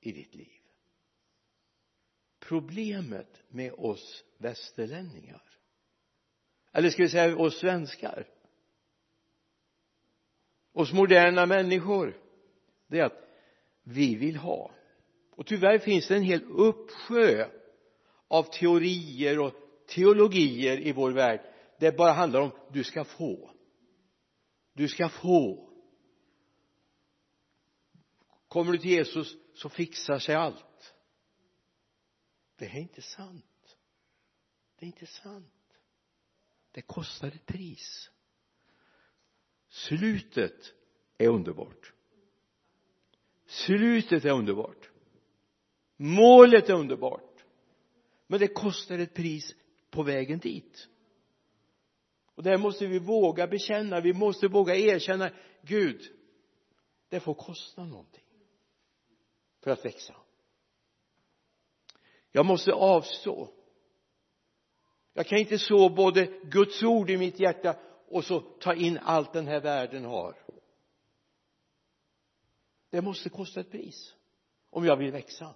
i 0.00 0.12
ditt 0.12 0.34
liv. 0.34 0.60
Problemet 2.38 3.42
med 3.48 3.72
oss 3.72 4.24
västerlänningar 4.38 5.42
eller 6.72 6.90
ska 6.90 7.02
vi 7.02 7.08
säga 7.08 7.36
oss 7.36 7.58
svenskar 7.58 8.28
oss 10.72 10.92
moderna 10.92 11.46
människor 11.46 12.20
det 12.86 12.98
är 12.98 13.04
att 13.04 13.28
vi 13.82 14.14
vill 14.14 14.36
ha. 14.36 14.70
Och 15.30 15.46
tyvärr 15.46 15.78
finns 15.78 16.08
det 16.08 16.16
en 16.16 16.22
hel 16.22 16.44
uppsjö 16.44 17.48
av 18.28 18.42
teorier 18.42 19.38
och 19.38 19.54
teologier 19.86 20.78
i 20.78 20.92
vår 20.92 21.12
värld 21.12 21.52
det 21.78 21.96
bara 21.96 22.12
handlar 22.12 22.40
om 22.40 22.50
du 22.72 22.84
ska 22.84 23.04
få. 23.04 23.50
Du 24.72 24.88
ska 24.88 25.08
få. 25.08 25.70
Kommer 28.48 28.72
du 28.72 28.78
till 28.78 28.90
Jesus 28.90 29.36
så 29.54 29.68
fixar 29.68 30.18
sig 30.18 30.34
allt. 30.34 30.94
Det 32.56 32.66
är 32.66 32.78
inte 32.78 33.02
sant. 33.02 33.76
Det 34.78 34.84
är 34.84 34.86
inte 34.86 35.06
sant. 35.06 35.52
Det 36.70 36.82
kostar 36.82 37.28
ett 37.28 37.46
pris. 37.46 38.10
Slutet 39.68 40.74
är 41.18 41.28
underbart. 41.28 41.92
Slutet 43.46 44.24
är 44.24 44.30
underbart. 44.30 44.90
Målet 45.96 46.68
är 46.68 46.74
underbart. 46.74 47.44
Men 48.26 48.40
det 48.40 48.48
kostar 48.48 48.98
ett 48.98 49.14
pris 49.14 49.54
på 49.90 50.02
vägen 50.02 50.38
dit 50.38 50.88
och 52.36 52.42
det 52.42 52.50
här 52.50 52.58
måste 52.58 52.86
vi 52.86 52.98
våga 52.98 53.46
bekänna. 53.46 54.00
Vi 54.00 54.12
måste 54.12 54.48
våga 54.48 54.74
erkänna 54.76 55.30
Gud 55.62 56.00
det 57.08 57.20
får 57.20 57.34
kosta 57.34 57.84
någonting 57.84 58.24
för 59.62 59.70
att 59.70 59.84
växa. 59.84 60.14
Jag 62.30 62.46
måste 62.46 62.72
avstå. 62.72 63.48
Jag 65.12 65.26
kan 65.26 65.38
inte 65.38 65.58
så 65.58 65.88
både 65.88 66.26
Guds 66.26 66.82
ord 66.82 67.10
i 67.10 67.16
mitt 67.16 67.40
hjärta 67.40 67.76
och 68.08 68.24
så 68.24 68.40
ta 68.40 68.74
in 68.74 68.98
allt 68.98 69.32
den 69.32 69.46
här 69.46 69.60
världen 69.60 70.04
har. 70.04 70.36
Det 72.90 73.02
måste 73.02 73.28
kosta 73.28 73.60
ett 73.60 73.70
pris 73.70 74.14
om 74.70 74.84
jag 74.84 74.96
vill 74.96 75.12
växa. 75.12 75.54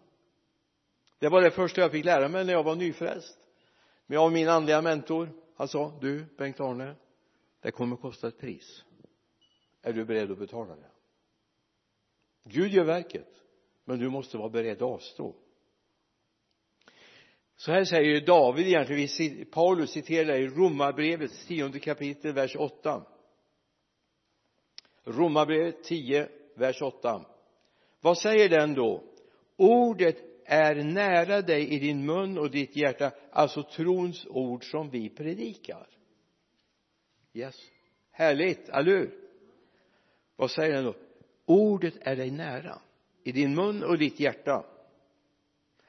Det 1.18 1.28
var 1.28 1.42
det 1.42 1.50
första 1.50 1.80
jag 1.80 1.92
fick 1.92 2.04
lära 2.04 2.28
mig 2.28 2.44
när 2.44 2.52
jag 2.52 2.62
var 2.62 2.76
nyfrälst 2.76 3.38
men 4.06 4.18
och 4.18 4.32
min 4.32 4.48
andliga 4.48 4.82
mentor 4.82 5.28
han 5.60 5.68
sa 5.68 5.98
du 6.00 6.24
Bengt-Arne 6.38 6.94
det 7.60 7.70
kommer 7.70 7.96
kosta 7.96 8.28
ett 8.28 8.38
pris. 8.38 8.84
Är 9.82 9.92
du 9.92 10.04
beredd 10.04 10.30
att 10.30 10.38
betala 10.38 10.76
det? 10.76 10.90
Gud 12.44 12.72
gör 12.72 12.84
verket 12.84 13.28
men 13.84 13.98
du 13.98 14.08
måste 14.08 14.38
vara 14.38 14.48
beredd 14.48 14.76
att 14.76 14.82
avstå. 14.82 15.34
Så 17.56 17.72
här 17.72 17.84
säger 17.84 18.26
David 18.26 18.66
egentligen. 18.66 19.46
Paulus 19.46 19.90
citerar 19.90 20.36
i 20.36 20.48
Romarbrevets 20.48 21.46
tionde 21.46 21.78
kapitel 21.78 22.32
vers 22.32 22.56
8 22.56 23.02
Romarbrevet 25.04 25.84
10 25.84 26.28
vers 26.54 26.82
8 26.82 27.24
vad 28.00 28.18
säger 28.18 28.48
den 28.48 28.74
då? 28.74 29.04
Ordet 29.56 30.29
är 30.52 30.74
nära 30.74 31.42
dig 31.42 31.68
i 31.68 31.78
din 31.78 32.06
mun 32.06 32.38
och 32.38 32.50
ditt 32.50 32.76
hjärta 32.76 33.12
alltså 33.30 33.62
trons 33.62 34.26
ord 34.26 34.70
som 34.70 34.90
vi 34.90 35.08
predikar. 35.08 35.86
Yes. 37.32 37.56
Härligt, 38.10 38.68
eller 38.68 38.92
hur? 38.92 39.28
Vad 40.36 40.50
säger 40.50 40.74
den 40.74 40.84
då? 40.84 40.94
Ordet 41.44 41.94
är 42.00 42.16
dig 42.16 42.30
nära 42.30 42.78
i 43.24 43.32
din 43.32 43.54
mun 43.54 43.84
och 43.84 43.98
ditt 43.98 44.20
hjärta. 44.20 44.66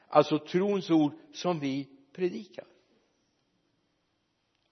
Alltså 0.06 0.38
trons 0.38 0.90
ord 0.90 1.12
som 1.32 1.60
vi 1.60 1.88
predikar. 2.12 2.66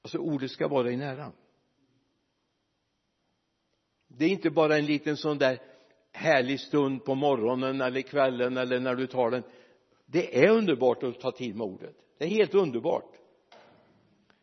Alltså 0.03 0.19
ordet 0.19 0.51
ska 0.51 0.69
vara 0.69 0.83
dig 0.83 0.97
nära. 0.97 1.33
Det 4.09 4.25
är 4.25 4.29
inte 4.29 4.51
bara 4.51 4.79
en 4.79 4.87
liten 4.87 5.17
sån 5.17 5.39
där 5.39 5.59
härlig 6.13 6.61
stund 6.61 7.05
på 7.05 7.15
morgonen 7.15 7.81
eller 7.81 8.03
kvällen 8.03 8.57
eller 8.57 8.81
när 8.81 8.95
du 8.95 9.07
tar 9.07 9.31
den 9.31 9.43
det 10.11 10.45
är 10.45 10.51
underbart 10.51 11.03
att 11.03 11.21
ta 11.21 11.33
tid 11.33 11.57
med 11.57 11.67
ordet. 11.67 11.97
Det 12.19 12.25
är 12.25 12.29
helt 12.29 12.55
underbart. 12.55 13.17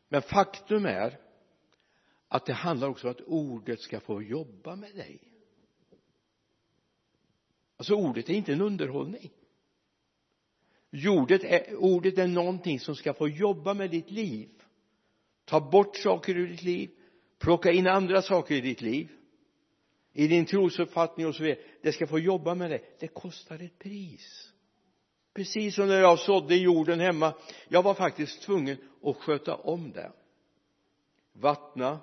Men 0.10 0.22
faktum 0.22 0.86
är 0.86 1.20
att 2.28 2.46
det 2.46 2.54
handlar 2.54 2.88
också 2.88 3.08
om 3.08 3.12
att 3.12 3.22
ordet 3.22 3.82
ska 3.82 4.00
få 4.00 4.22
jobba 4.22 4.76
med 4.76 4.96
dig. 4.96 5.20
Alltså 7.78 7.96
ordet 7.96 8.30
är 8.30 8.34
inte 8.34 8.54
en 8.54 8.62
underhållning. 8.62 9.32
Ordet 10.92 11.44
är, 11.44 11.76
ordet 11.76 12.18
är 12.18 12.28
någonting 12.28 12.80
som 12.80 12.96
ska 12.96 13.14
få 13.14 13.28
jobba 13.28 13.74
med 13.74 13.92
ditt 13.92 14.12
liv. 14.12 14.50
Ta 15.46 15.60
bort 15.60 15.98
saker 15.98 16.38
ur 16.38 16.48
ditt 16.48 16.64
liv. 16.64 16.90
Plocka 17.40 17.72
in 17.72 17.88
andra 17.88 18.22
saker 18.22 18.56
i 18.56 18.62
ditt 18.62 18.82
liv. 18.82 19.10
I 20.14 20.28
din 20.28 20.46
trosuppfattning 20.46 21.28
och 21.28 21.36
så 21.36 21.44
vidare. 21.44 21.64
Det 21.82 21.92
ska 21.92 22.08
få 22.08 22.20
jobba 22.20 22.56
med 22.56 22.72
det 22.72 23.00
det 23.00 23.08
kostar 23.08 23.60
ett 23.60 23.80
pris 23.80 24.54
precis 25.38 25.75
som 25.75 25.88
när 25.88 26.00
jag 26.00 26.20
sådde 26.20 26.56
jorden 26.56 27.00
hemma. 27.00 27.34
Jag 27.67 27.84
var 27.84 27.94
faktiskt 27.94 28.41
tvungen 28.41 28.77
att 29.03 29.17
sköta 29.17 29.56
om 29.56 29.91
det. 29.91 30.12
Vattna. 31.34 32.00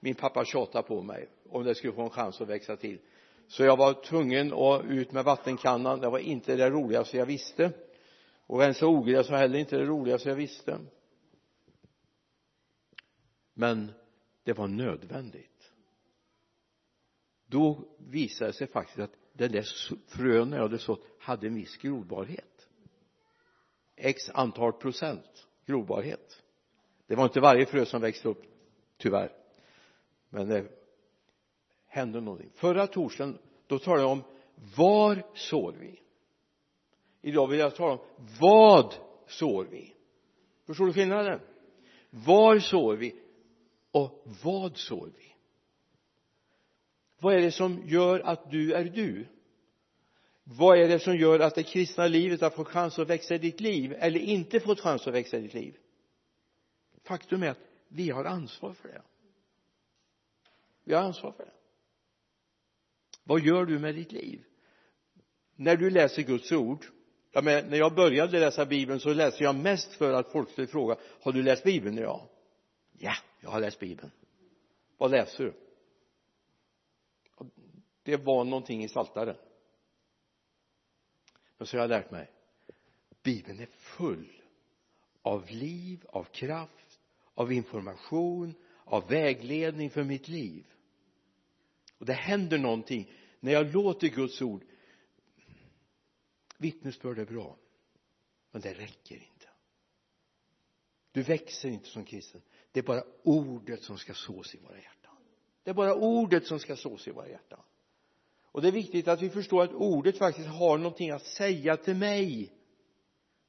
Min 0.00 0.14
pappa 0.14 0.44
tjatade 0.44 0.88
på 0.88 1.02
mig 1.02 1.28
om 1.48 1.64
det 1.64 1.74
skulle 1.74 1.92
få 1.92 2.02
en 2.02 2.10
chans 2.10 2.40
att 2.40 2.48
växa 2.48 2.76
till. 2.76 2.98
Så 3.46 3.62
jag 3.62 3.76
var 3.76 3.94
tvungen 3.94 4.52
att 4.52 4.84
ut 4.84 5.12
med 5.12 5.24
vattenkannan. 5.24 6.00
Det 6.00 6.08
var 6.08 6.18
inte 6.18 6.56
det 6.56 6.70
roligaste 6.70 7.16
jag 7.16 7.26
visste. 7.26 7.72
Och 8.46 8.58
rensa 8.60 8.86
ogräs 8.86 9.30
var 9.30 9.38
heller 9.38 9.58
inte 9.58 9.76
det 9.76 9.84
roligaste 9.84 10.28
jag 10.28 10.36
visste. 10.36 10.78
Men 13.54 13.92
det 14.44 14.52
var 14.52 14.68
nödvändigt. 14.68 15.72
Då 17.46 17.84
visade 17.98 18.50
det 18.50 18.54
sig 18.54 18.66
faktiskt 18.66 18.98
att 18.98 19.16
den 19.32 19.52
där 19.52 19.66
fröna 20.06 20.56
jag 20.56 20.62
hade 20.62 20.78
sått 20.78 21.06
hade 21.18 21.46
en 21.46 21.54
viss 21.54 21.76
grodbarhet 21.76 22.49
x 24.00 24.30
antal 24.34 24.72
procent 24.72 25.46
grobarhet. 25.66 26.42
det 27.06 27.14
var 27.14 27.24
inte 27.24 27.40
varje 27.40 27.66
frö 27.66 27.84
som 27.84 28.00
växte 28.00 28.28
upp 28.28 28.42
tyvärr. 28.96 29.32
Men 30.28 30.48
det 30.48 30.64
hände 31.86 32.20
någonting. 32.20 32.50
Förra 32.54 32.86
torsdagen 32.86 33.38
då 33.66 33.78
talade 33.78 34.02
jag 34.02 34.10
om 34.10 34.22
var 34.76 35.26
sår 35.34 35.72
vi? 35.80 36.00
Idag 37.22 37.46
vill 37.46 37.58
jag 37.58 37.76
tala 37.76 37.92
om 37.92 37.98
vad 38.40 38.94
sår 39.26 39.64
vi? 39.70 39.94
Förstår 40.66 40.86
du 40.86 40.92
skillnaden? 40.92 41.40
Var 42.10 42.58
sår 42.58 42.96
vi 42.96 43.14
och 43.90 44.24
vad 44.42 44.76
sår 44.76 45.10
vi? 45.16 45.34
Vad 47.18 47.34
är 47.34 47.40
det 47.40 47.52
som 47.52 47.82
gör 47.86 48.20
att 48.20 48.50
du 48.50 48.72
är 48.72 48.84
du? 48.84 49.26
Vad 50.52 50.78
är 50.78 50.88
det 50.88 50.98
som 50.98 51.16
gör 51.16 51.40
att 51.40 51.54
det 51.54 51.62
kristna 51.62 52.06
livet 52.06 52.40
har 52.40 52.50
fått 52.50 52.68
chans 52.68 52.98
att 52.98 53.08
växa 53.08 53.34
i 53.34 53.38
ditt 53.38 53.60
liv 53.60 53.96
eller 53.98 54.20
inte 54.20 54.60
fått 54.60 54.80
chans 54.80 55.06
att 55.06 55.14
växa 55.14 55.38
i 55.38 55.40
ditt 55.40 55.54
liv? 55.54 55.76
Faktum 57.04 57.42
är 57.42 57.48
att 57.48 57.58
vi 57.88 58.10
har 58.10 58.24
ansvar 58.24 58.72
för 58.72 58.88
det. 58.88 59.02
Vi 60.84 60.94
har 60.94 61.02
ansvar 61.02 61.32
för 61.32 61.44
det. 61.44 61.52
Vad 63.24 63.40
gör 63.40 63.64
du 63.64 63.78
med 63.78 63.94
ditt 63.94 64.12
liv? 64.12 64.44
När 65.56 65.76
du 65.76 65.90
läser 65.90 66.22
Guds 66.22 66.52
ord 66.52 66.86
ja, 67.32 67.42
men 67.42 67.70
när 67.70 67.78
jag 67.78 67.94
började 67.94 68.40
läsa 68.40 68.66
bibeln 68.66 69.00
så 69.00 69.14
läste 69.14 69.44
jag 69.44 69.54
mest 69.54 69.92
för 69.92 70.12
att 70.12 70.32
folk 70.32 70.50
skulle 70.50 70.66
fråga 70.66 70.96
har 71.20 71.32
du 71.32 71.42
läst 71.42 71.64
bibeln 71.64 71.98
idag? 71.98 72.28
ja 72.98 73.14
jag 73.40 73.50
har 73.50 73.60
läst 73.60 73.78
bibeln. 73.78 74.10
Vad 74.98 75.10
läser 75.10 75.44
du? 75.44 75.52
Det 78.02 78.16
var 78.16 78.44
någonting 78.44 78.84
i 78.84 78.88
saltaren 78.88 79.36
men 81.60 81.66
så 81.66 81.76
har 81.76 81.82
jag 81.82 81.88
lärt 81.88 82.10
mig. 82.10 82.30
Bibeln 83.22 83.60
är 83.60 83.66
full 83.66 84.42
av 85.22 85.50
liv, 85.50 86.04
av 86.08 86.24
kraft, 86.24 87.00
av 87.34 87.52
information, 87.52 88.54
av 88.84 89.08
vägledning 89.08 89.90
för 89.90 90.04
mitt 90.04 90.28
liv. 90.28 90.66
Och 91.98 92.06
det 92.06 92.12
händer 92.12 92.58
någonting. 92.58 93.12
När 93.40 93.52
jag 93.52 93.74
låter 93.74 94.08
Guds 94.08 94.42
ord 94.42 94.62
vittnesbörd 96.56 97.18
är 97.18 97.24
bra 97.24 97.56
men 98.50 98.62
det 98.62 98.74
räcker 98.74 99.16
inte. 99.16 99.48
Du 101.12 101.22
växer 101.22 101.68
inte 101.68 101.88
som 101.88 102.04
kristen. 102.04 102.42
Det 102.72 102.80
är 102.80 102.84
bara 102.84 103.04
ordet 103.22 103.82
som 103.82 103.98
ska 103.98 104.14
sås 104.14 104.54
i 104.54 104.58
våra 104.58 104.76
hjärtan. 104.76 105.16
Det 105.62 105.70
är 105.70 105.74
bara 105.74 105.94
ordet 105.94 106.46
som 106.46 106.60
ska 106.60 106.76
sås 106.76 107.08
i 107.08 107.10
våra 107.10 107.28
hjärtan 107.28 107.60
och 108.52 108.62
det 108.62 108.68
är 108.68 108.72
viktigt 108.72 109.08
att 109.08 109.22
vi 109.22 109.30
förstår 109.30 109.62
att 109.62 109.72
ordet 109.72 110.18
faktiskt 110.18 110.48
har 110.48 110.78
någonting 110.78 111.10
att 111.10 111.26
säga 111.26 111.76
till 111.76 111.96
mig 111.96 112.52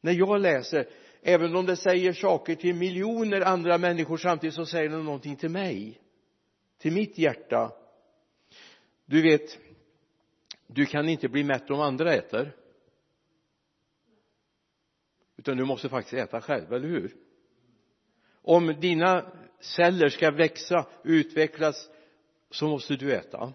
när 0.02 0.12
jag 0.12 0.42
läser. 0.42 0.90
Även 1.22 1.56
om 1.56 1.66
det 1.66 1.76
säger 1.76 2.14
saker 2.14 2.56
till 2.56 2.76
miljoner 2.76 3.42
andra 3.42 3.78
människor 3.78 4.18
samtidigt 4.18 4.56
så 4.56 4.66
säger 4.66 4.90
det 4.90 4.98
någonting 4.98 5.36
till 5.36 5.50
mig 5.50 6.02
till 6.78 6.94
mitt 6.94 7.18
hjärta. 7.18 7.72
Du 9.06 9.22
vet 9.22 9.60
du 10.68 10.86
kan 10.86 11.10
inte 11.10 11.30
bli 11.30 11.44
mätt 11.44 11.70
om 11.70 11.80
andra 11.80 12.14
äter. 12.14 12.56
Utan 15.38 15.58
du 15.58 15.66
måste 15.66 15.90
faktiskt 15.90 16.14
äta 16.14 16.42
själv, 16.42 16.74
eller 16.74 16.88
hur? 16.88 17.16
Om 18.42 18.76
dina 18.80 19.32
celler 19.60 20.10
ska 20.10 20.32
växa, 20.32 20.88
utvecklas 21.04 21.90
så 22.52 22.68
måste 22.68 22.96
du 22.96 23.14
äta 23.16 23.54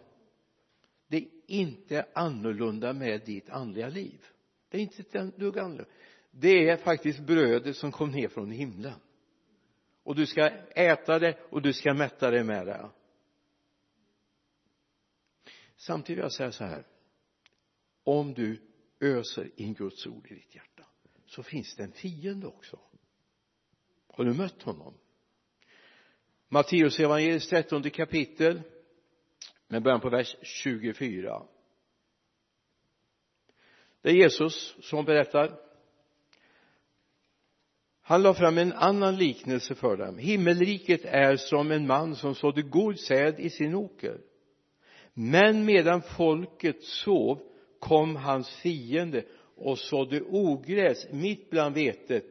det 1.08 1.16
är 1.16 1.28
inte 1.46 2.06
annorlunda 2.14 2.92
med 2.92 3.20
ditt 3.25 3.50
andliga 3.50 3.88
liv. 3.88 4.26
Det 4.68 4.78
är 4.78 4.82
inte 4.82 5.02
ett 5.02 5.36
dugg 5.36 5.58
annorlunda 5.58 5.90
det 6.40 6.69
är 6.69 6.76
faktiskt 6.76 7.21
brödet 7.21 7.76
som 7.76 7.92
kom 7.92 8.10
ner 8.10 8.28
från 8.28 8.50
himlen. 8.50 9.00
Och 10.02 10.14
du 10.14 10.26
ska 10.26 10.50
äta 10.75 11.19
det 11.19 11.38
och 11.50 11.62
du 11.62 11.73
ska 11.73 11.95
mätta 11.95 12.30
dig 12.30 12.45
med 12.45 12.66
det. 12.66 12.90
Samtidigt 15.76 16.19
vill 16.19 16.23
jag 16.23 16.32
säga 16.32 16.52
så 16.52 16.64
här. 16.64 16.86
Om 18.04 18.34
du 18.34 18.62
öser 19.00 19.50
in 19.56 19.75
Guds 19.75 20.06
ord 20.06 20.26
i 20.30 20.34
ditt 20.34 20.54
hjärta 20.54 20.86
så 21.26 21.42
finns 21.42 21.76
det 21.76 21.82
en 21.82 21.92
fiende 21.92 22.47
också. 22.47 22.78
Har 24.08 24.25
du 24.25 24.34
mött 24.34 24.62
honom? 24.62 24.95
Matteus 26.49 27.00
evangeliets 27.00 27.49
trettonde 27.49 27.90
kapitel 27.90 28.62
med 29.69 29.83
början 29.83 30.00
på 30.00 30.09
vers 30.09 30.37
24 30.43 31.43
det 34.07 34.13
är 34.13 34.15
Jesus 34.15 34.76
som 34.81 35.05
berättar. 35.05 35.52
Han 38.02 38.23
la 38.23 38.35
fram 38.35 38.59
en 38.59 38.73
annan 38.73 39.17
liknelse 39.17 39.75
för 39.75 39.97
dem. 39.97 40.19
Himmelriket 40.19 41.05
är 41.05 41.37
som 41.37 41.71
en 41.71 41.87
man 41.87 42.17
som 42.17 42.35
sådde 42.35 42.63
god 42.63 42.99
säd 42.99 43.41
i 43.41 43.50
sin 43.50 43.75
åker 43.75 44.21
men 45.15 45.65
medan 45.65 46.02
folket 46.02 46.83
sov 46.83 47.41
kom 47.79 48.17
hans 48.17 48.50
fiende 48.50 49.25
och 49.57 49.79
sådde 49.79 50.23
ogräs 50.23 51.07
mitt 51.11 51.50
bland 51.50 51.75
vetet 51.75 52.25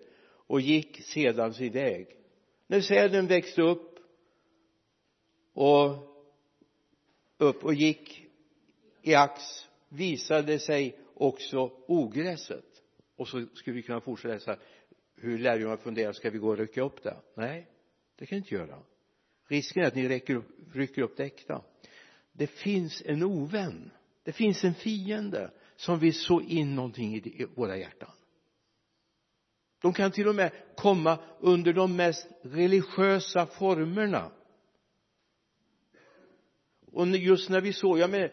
och 0.47 0.61
gick 0.61 1.01
sedan 1.01 1.53
sin 1.53 1.73
väg 1.73 2.07
när 2.67 2.81
säden 2.81 3.27
växte 3.27 3.61
upp 3.61 3.99
och 5.53 6.14
upp 7.37 7.63
och 7.63 7.73
gick 7.73 8.25
i 9.01 9.15
ax 9.15 9.41
visade 9.89 10.59
sig 10.59 10.99
också 11.13 11.71
ogräset. 11.87 12.65
Och 13.15 13.27
så 13.27 13.45
skulle 13.53 13.75
vi 13.75 13.81
kunna 13.81 14.01
fortsätta 14.01 14.33
läsa 14.33 14.57
hur 15.15 15.39
lärjungarna 15.39 15.77
funderar 15.77 16.13
ska 16.13 16.29
vi 16.29 16.37
gå 16.37 16.49
och 16.49 16.57
rycka 16.57 16.81
upp 16.81 17.03
det? 17.03 17.17
Nej 17.35 17.67
det 18.15 18.25
kan 18.25 18.35
ni 18.35 18.39
inte 18.39 18.55
göra. 18.55 18.79
Risken 19.47 19.83
är 19.83 19.87
att 19.87 19.95
ni 19.95 20.07
räcker 20.07 20.35
upp, 20.35 20.47
rycker 20.73 21.01
upp 21.01 21.17
det 21.17 21.23
äkta 21.23 21.63
det 22.37 22.47
finns 22.47 23.03
en 23.05 23.23
ovän 23.23 23.91
det 24.23 24.31
finns 24.31 24.63
en 24.63 24.73
fiende 24.73 25.51
som 25.75 25.99
vill 25.99 26.13
så 26.13 26.41
in 26.41 26.75
någonting 26.75 27.15
i 27.15 27.45
våra 27.55 27.77
hjärtan. 27.77 28.11
De 29.81 29.93
kan 29.93 30.11
till 30.11 30.27
och 30.27 30.35
med 30.35 30.51
komma 30.77 31.19
under 31.39 31.73
de 31.73 31.95
mest 31.95 32.27
religiösa 32.41 33.45
formerna 33.45 34.31
och 36.95 37.07
just 37.07 37.49
när 37.49 37.61
vi 37.61 37.73
såg, 37.73 37.99
jag 37.99 38.09
menar 38.09 38.31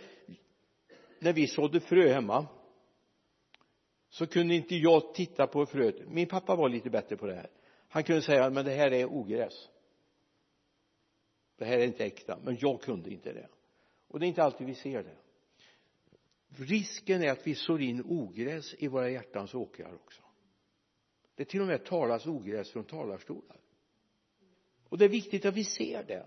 när 1.19 1.33
vi 1.33 1.47
sådde 1.47 1.81
frö 1.81 2.13
hemma 2.13 2.47
så 4.09 4.27
kunde 4.27 4.55
inte 4.55 4.77
jag 4.77 5.15
titta 5.15 5.47
på 5.47 5.67
fröet. 5.67 6.09
Min 6.09 6.29
pappa 6.29 6.57
var 6.57 6.69
lite 6.69 6.91
bättre 6.91 7.17
på 7.17 7.27
det 7.27 7.35
här. 7.35 7.51
Han 7.89 8.05
kunde 8.05 8.23
säga 8.23 8.51
men 8.51 8.65
det 8.65 8.71
här 8.71 8.93
är 8.93 9.07
ogräs. 9.07 9.69
Det 11.57 11.65
här 11.65 11.79
är 11.79 11.87
inte 11.87 12.05
äkta. 12.05 12.39
Men 12.45 12.57
jag 12.61 12.83
kunde 12.83 13.11
inte 13.11 13.33
det. 13.33 13.49
Och 14.09 14.21
det 14.21 14.27
är 14.27 14.29
inte 14.29 14.43
alltid 14.43 14.67
vi 14.67 14.75
ser 14.75 15.03
det. 15.03 15.17
Risken 16.49 17.23
är 17.23 17.31
att 17.31 17.47
vi 17.47 17.55
sår 17.55 17.83
in 17.83 18.03
ogräs 18.05 18.75
i 18.79 18.89
våra 18.89 19.11
hjärtans 19.11 19.55
åkrar 19.55 19.95
också. 19.95 20.23
Det 21.35 21.45
till 21.45 21.61
och 21.61 21.67
med 21.67 21.85
talas 21.85 22.27
ogräs 22.27 22.71
från 22.71 22.85
talarstolar. 22.85 23.61
Och 24.89 24.99
det 24.99 25.05
är 25.05 25.09
viktigt 25.09 25.45
att 25.45 25.55
vi 25.55 25.65
ser 25.65 26.05
det 26.05 26.27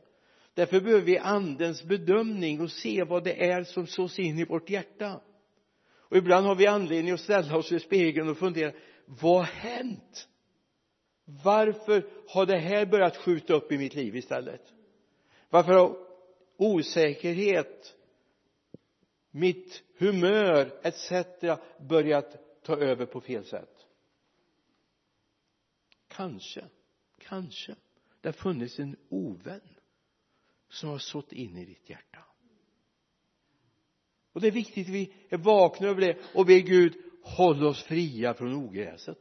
därför 0.56 0.82
behöver 0.82 1.06
vi 1.06 1.18
andens 1.18 1.84
bedömning 1.84 2.62
och 2.62 2.72
se 2.72 3.04
vad 3.04 3.24
det 3.24 3.50
är 3.50 3.64
som 3.64 3.88
sås 3.88 4.20
in 4.20 4.40
i 4.40 4.46
vårt 4.46 4.70
hjärta. 4.70 5.22
Och 5.98 6.18
ibland 6.18 6.46
har 6.46 6.56
vi 6.56 6.68
anledning 6.68 7.14
att 7.14 7.20
ställa 7.20 7.58
oss 7.58 7.72
i 7.72 7.80
spegeln 7.80 8.30
och 8.30 8.38
fundera 8.38 8.74
vad 9.06 9.38
har 9.38 9.44
hänt? 9.44 10.28
Varför 11.44 12.10
har 12.28 12.46
det 12.46 12.58
här 12.58 12.86
börjat 12.86 13.18
skjuta 13.18 13.54
upp 13.54 13.72
i 13.72 13.78
mitt 13.78 13.96
liv 13.96 14.16
istället? 14.16 14.74
Varför 15.50 15.72
har 15.72 15.98
osäkerhet 16.58 17.96
mitt 19.32 19.84
humör 19.98 20.80
etc 20.84 21.12
börjat 21.90 22.64
ta 22.64 22.78
över 22.78 23.06
på 23.06 23.22
fel 23.22 23.46
sätt? 23.46 23.86
Kanske 26.08 26.66
kanske. 27.28 27.76
Det 28.22 28.28
har 28.28 28.34
funnits 28.34 28.80
en 28.80 28.96
ovän 29.10 29.62
som 30.70 30.90
har 30.90 30.98
sått 30.98 31.32
in 31.32 31.58
i 31.58 31.66
ditt 31.66 31.90
hjärta. 31.90 32.20
Och 34.34 34.42
det 34.42 34.48
är 34.48 34.52
viktigt 34.52 34.88
att 34.88 34.94
vi 34.94 35.14
är 35.30 35.38
vakna 35.38 35.88
över 35.88 36.02
det 36.02 36.18
och 36.34 36.46
ber 36.46 36.60
Gud 36.60 36.94
håll 37.24 37.66
oss 37.66 37.84
fria 37.84 38.34
från 38.34 38.54
ogräset. 38.54 39.20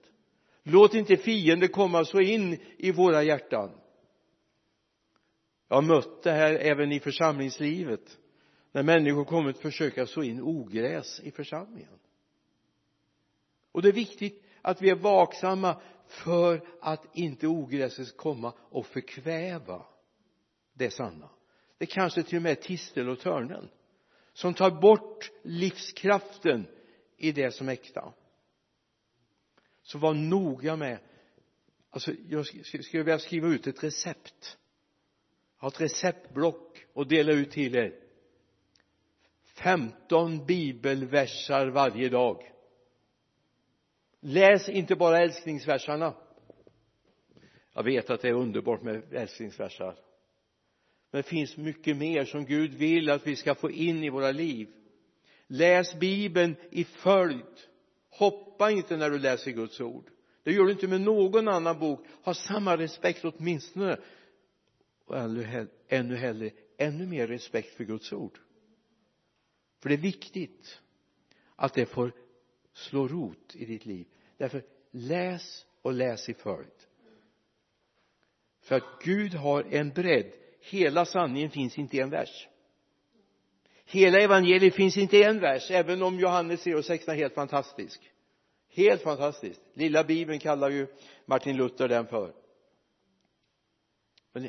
Låt 0.62 0.94
inte 0.94 1.16
fienden 1.16 1.68
komma 1.68 2.04
så 2.04 2.20
in 2.20 2.58
i 2.76 2.92
våra 2.92 3.22
hjärtan. 3.22 3.70
Jag 5.68 5.76
har 5.76 5.82
mött 5.82 6.22
det 6.22 6.32
här 6.32 6.54
även 6.54 6.92
i 6.92 7.00
församlingslivet 7.00 8.18
när 8.72 8.82
människor 8.82 9.24
kommit 9.24 9.58
försöka 9.58 10.06
så 10.06 10.22
in 10.22 10.42
ogräs 10.42 11.20
i 11.20 11.30
församlingen. 11.30 11.98
Och 13.72 13.82
det 13.82 13.88
är 13.88 13.92
viktigt 13.92 14.44
att 14.62 14.82
vi 14.82 14.90
är 14.90 14.94
vaksamma 14.94 15.80
för 16.06 16.68
att 16.80 17.16
inte 17.16 17.46
ogräset 17.46 18.06
ska 18.06 18.16
komma 18.16 18.52
och 18.58 18.86
förkväva 18.86 19.86
det 20.74 20.90
sanna. 20.90 21.30
Det 21.78 21.86
kanske 21.86 22.22
till 22.22 22.36
och 22.36 22.42
med 22.42 22.52
är 22.52 22.62
tistel 22.62 23.08
och 23.08 23.20
törnen 23.20 23.68
som 24.32 24.54
tar 24.54 24.70
bort 24.70 25.30
livskraften 25.42 26.66
i 27.16 27.32
det 27.32 27.50
som 27.50 27.68
är 27.68 27.72
äkta. 27.72 28.12
Så 29.82 29.98
var 29.98 30.14
noga 30.14 30.76
med 30.76 30.98
alltså 31.90 32.12
jag 32.28 32.46
skulle 32.46 33.02
vilja 33.02 33.18
skriva 33.18 33.48
ut 33.48 33.66
ett 33.66 33.84
recept. 33.84 34.58
Ha 35.58 35.68
ett 35.68 35.80
receptblock 35.80 36.86
och 36.92 37.06
dela 37.06 37.32
ut 37.32 37.50
till 37.50 37.76
er. 37.76 38.00
15 39.44 40.46
bibelversar 40.46 41.66
varje 41.66 42.08
dag. 42.08 42.52
Läs 44.20 44.68
inte 44.68 44.96
bara 44.96 45.18
älskningsversarna. 45.18 46.14
Jag 47.72 47.82
vet 47.82 48.10
att 48.10 48.20
det 48.20 48.28
är 48.28 48.32
underbart 48.32 48.82
med 48.82 49.14
älskningsversar 49.14 49.96
men 51.14 51.22
det 51.22 51.28
finns 51.28 51.56
mycket 51.56 51.96
mer 51.96 52.24
som 52.24 52.44
Gud 52.44 52.74
vill 52.74 53.10
att 53.10 53.26
vi 53.26 53.36
ska 53.36 53.54
få 53.54 53.70
in 53.70 54.04
i 54.04 54.10
våra 54.10 54.30
liv. 54.30 54.68
Läs 55.46 55.94
bibeln 55.94 56.56
i 56.70 56.84
följd. 56.84 57.60
Hoppa 58.10 58.70
inte 58.70 58.96
när 58.96 59.10
du 59.10 59.18
läser 59.18 59.50
Guds 59.50 59.80
ord. 59.80 60.10
Det 60.42 60.52
gör 60.52 60.64
du 60.64 60.72
inte 60.72 60.88
med 60.88 61.00
någon 61.00 61.48
annan 61.48 61.78
bok. 61.78 62.06
Ha 62.22 62.34
samma 62.34 62.76
respekt 62.76 63.24
åtminstone 63.24 63.98
och 65.04 65.16
ännu 65.88 66.16
hellre 66.16 66.50
ännu 66.76 67.06
mer 67.06 67.26
respekt 67.26 67.74
för 67.74 67.84
Guds 67.84 68.12
ord. 68.12 68.38
För 69.82 69.88
det 69.88 69.94
är 69.94 69.98
viktigt 69.98 70.80
att 71.56 71.74
det 71.74 71.86
får 71.86 72.12
slå 72.72 73.08
rot 73.08 73.56
i 73.56 73.64
ditt 73.64 73.86
liv. 73.86 74.06
Därför 74.36 74.62
läs 74.90 75.66
och 75.82 75.92
läs 75.92 76.28
i 76.28 76.34
följd. 76.34 76.86
För 78.60 78.76
att 78.76 79.02
Gud 79.04 79.34
har 79.34 79.62
en 79.70 79.90
bredd 79.90 80.32
hela 80.70 81.04
sanningen 81.04 81.50
finns 81.50 81.78
inte 81.78 81.96
i 81.96 82.00
en 82.00 82.10
vers. 82.10 82.48
Hela 83.84 84.20
evangeliet 84.20 84.74
finns 84.74 84.96
inte 84.96 85.16
i 85.16 85.22
en 85.22 85.40
vers 85.40 85.70
även 85.70 86.02
om 86.02 86.18
Johannes 86.18 86.62
3 86.62 86.74
och 86.74 86.84
16 86.84 87.14
är 87.14 87.18
helt 87.18 87.34
fantastisk. 87.34 88.10
Helt 88.68 89.02
fantastiskt 89.02 89.60
lilla 89.74 90.04
bibeln 90.04 90.38
kallar 90.38 90.70
ju 90.70 90.86
Martin 91.26 91.56
Luther 91.56 91.88
den 91.88 92.06
för. 92.06 92.32
Men 94.32 94.48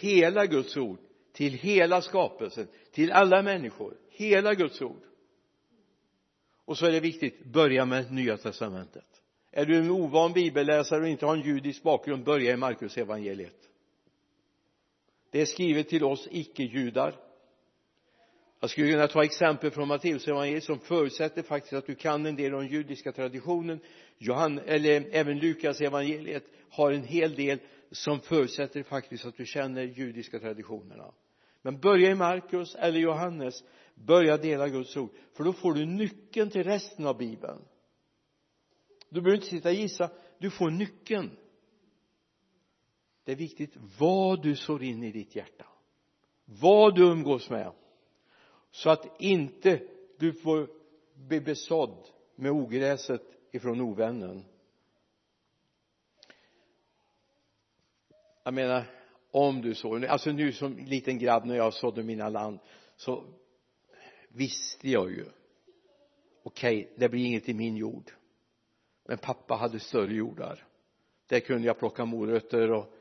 hela 0.00 0.46
Guds 0.46 0.76
ord 0.76 0.98
till 1.32 1.52
hela 1.52 2.02
skapelsen 2.02 2.68
till 2.92 3.12
alla 3.12 3.42
människor 3.42 3.94
hela 4.10 4.54
Guds 4.54 4.82
ord. 4.82 5.02
Och 6.64 6.78
så 6.78 6.86
är 6.86 6.92
det 6.92 7.00
viktigt 7.00 7.44
börja 7.44 7.84
med 7.84 8.12
nya 8.12 8.36
testamentet. 8.36 9.22
Är 9.50 9.66
du 9.66 9.76
en 9.76 9.90
ovan 9.90 10.32
bibelläsare 10.32 11.00
och 11.00 11.08
inte 11.08 11.26
har 11.26 11.36
en 11.36 11.42
judisk 11.42 11.82
bakgrund 11.82 12.24
börja 12.24 12.52
i 12.52 12.56
Markus 12.56 12.98
evangeliet 12.98 13.68
det 15.30 15.40
är 15.40 15.44
skrivet 15.46 15.88
till 15.88 16.04
oss 16.04 16.28
icke-judar. 16.30 17.14
Jag 18.60 18.70
skulle 18.70 18.92
kunna 18.92 19.08
ta 19.08 19.24
exempel 19.24 19.70
från 19.70 19.88
Matteusevangeliet 19.88 20.64
som 20.64 20.78
förutsätter 20.78 21.42
faktiskt 21.42 21.72
att 21.72 21.86
du 21.86 21.94
kan 21.94 22.26
en 22.26 22.36
del 22.36 22.54
om 22.54 22.60
den 22.60 22.68
judiska 22.72 23.12
traditionen. 23.12 23.80
Johan, 24.18 24.58
eller 24.58 25.08
även 25.12 25.38
Lukas 25.38 25.80
evangeliet 25.80 26.44
har 26.70 26.92
en 26.92 27.02
hel 27.02 27.34
del 27.34 27.58
som 27.90 28.20
förutsätter 28.20 28.82
faktiskt 28.82 29.26
att 29.26 29.36
du 29.36 29.46
känner 29.46 29.82
judiska 29.82 30.38
traditionerna. 30.38 31.12
Men 31.62 31.80
börja 31.80 32.10
i 32.10 32.14
Markus 32.14 32.74
eller 32.74 32.98
Johannes 32.98 33.64
börja 33.94 34.36
dela 34.36 34.68
Guds 34.68 34.96
ord 34.96 35.10
för 35.36 35.44
då 35.44 35.52
får 35.52 35.74
du 35.74 35.86
nyckeln 35.86 36.50
till 36.50 36.64
resten 36.64 37.06
av 37.06 37.18
bibeln. 37.18 37.64
Du 39.08 39.20
behöver 39.20 39.36
inte 39.36 39.46
sitta 39.46 39.68
och 39.68 39.74
gissa 39.74 40.10
du 40.38 40.50
får 40.50 40.70
nyckeln 40.70 41.30
det 43.28 43.32
är 43.32 43.36
viktigt 43.36 43.76
vad 43.98 44.42
du 44.42 44.56
sår 44.56 44.82
in 44.82 45.02
i 45.02 45.12
ditt 45.12 45.36
hjärta. 45.36 45.66
Vad 46.44 46.94
du 46.94 47.02
umgås 47.02 47.50
med. 47.50 47.72
Så 48.70 48.90
att 48.90 49.20
inte 49.20 49.82
du 50.18 50.32
får 50.32 50.70
bli 51.14 51.40
besådd 51.40 52.08
med 52.34 52.52
ogräset 52.52 53.22
ifrån 53.52 53.80
ovännen. 53.80 54.44
Jag 58.44 58.54
menar 58.54 58.84
om 59.30 59.62
du 59.62 59.74
så 59.74 60.06
alltså 60.06 60.32
nu 60.32 60.52
som 60.52 60.76
liten 60.76 61.18
grabb 61.18 61.44
när 61.44 61.56
jag 61.56 61.74
sådde 61.74 62.02
mina 62.02 62.28
land 62.28 62.58
så 62.96 63.24
visste 64.28 64.90
jag 64.90 65.10
ju. 65.10 65.24
Okej 66.42 66.84
okay, 66.84 66.94
det 66.96 67.08
blir 67.08 67.24
inget 67.24 67.48
i 67.48 67.54
min 67.54 67.76
jord. 67.76 68.10
Men 69.04 69.18
pappa 69.18 69.54
hade 69.54 69.80
större 69.80 70.14
jordar. 70.14 70.64
Där 71.26 71.40
kunde 71.40 71.66
jag 71.66 71.78
plocka 71.78 72.04
morötter 72.04 72.70
och 72.70 72.94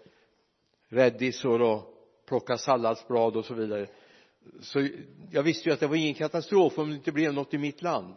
rädisor 0.88 1.62
och 1.62 1.94
plocka 2.26 2.58
salladsblad 2.58 3.36
och 3.36 3.46
så 3.46 3.54
vidare. 3.54 3.88
Så 4.62 4.88
jag 5.32 5.44
visste 5.44 5.70
ju 5.70 5.74
att 5.74 5.80
det 5.80 5.88
var 5.88 5.96
ingen 5.96 6.14
katastrof 6.14 6.78
om 6.78 6.90
det 6.90 6.96
inte 6.96 7.12
blev 7.12 7.34
något 7.34 7.54
i 7.54 7.58
mitt 7.58 7.82
land. 7.82 8.16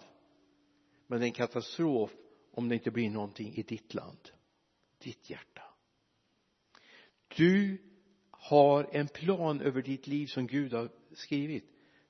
Men 1.06 1.20
det 1.20 1.24
är 1.24 1.28
en 1.28 1.32
katastrof 1.32 2.10
om 2.52 2.68
det 2.68 2.74
inte 2.74 2.90
blir 2.90 3.10
någonting 3.10 3.54
i 3.54 3.62
ditt 3.62 3.94
land. 3.94 4.30
Ditt 4.98 5.30
hjärta. 5.30 5.62
Du 7.36 7.78
har 8.30 8.88
en 8.92 9.08
plan 9.08 9.60
över 9.60 9.82
ditt 9.82 10.06
liv 10.06 10.26
som 10.26 10.46
Gud 10.46 10.72
har 10.72 10.90
skrivit. 11.12 11.64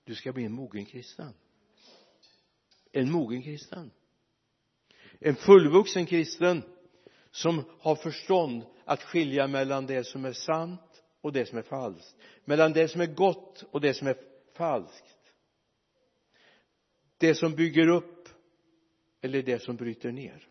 Du 0.04 0.14
ska 0.14 0.32
bli 0.32 0.44
en 0.44 0.52
mogen 0.52 0.84
kristen. 0.84 1.34
En 2.92 3.10
mogen 3.10 3.42
kristen. 3.42 3.90
En 5.18 5.36
fullvuxen 5.36 6.06
kristen 6.06 6.62
som 7.30 7.64
har 7.80 7.96
förstånd 7.96 8.64
att 8.90 9.02
skilja 9.02 9.46
mellan 9.46 9.86
det 9.86 10.04
som 10.04 10.24
är 10.24 10.32
sant 10.32 11.02
och 11.20 11.32
det 11.32 11.46
som 11.46 11.58
är 11.58 11.62
falskt. 11.62 12.16
Mellan 12.44 12.72
det 12.72 12.88
som 12.88 13.00
är 13.00 13.06
gott 13.06 13.64
och 13.70 13.80
det 13.80 13.94
som 13.94 14.06
är 14.06 14.16
falskt. 14.52 15.32
Det 17.18 17.34
som 17.34 17.54
bygger 17.54 17.88
upp 17.88 18.28
eller 19.20 19.42
det 19.42 19.58
som 19.58 19.76
bryter 19.76 20.12
ner. 20.12 20.48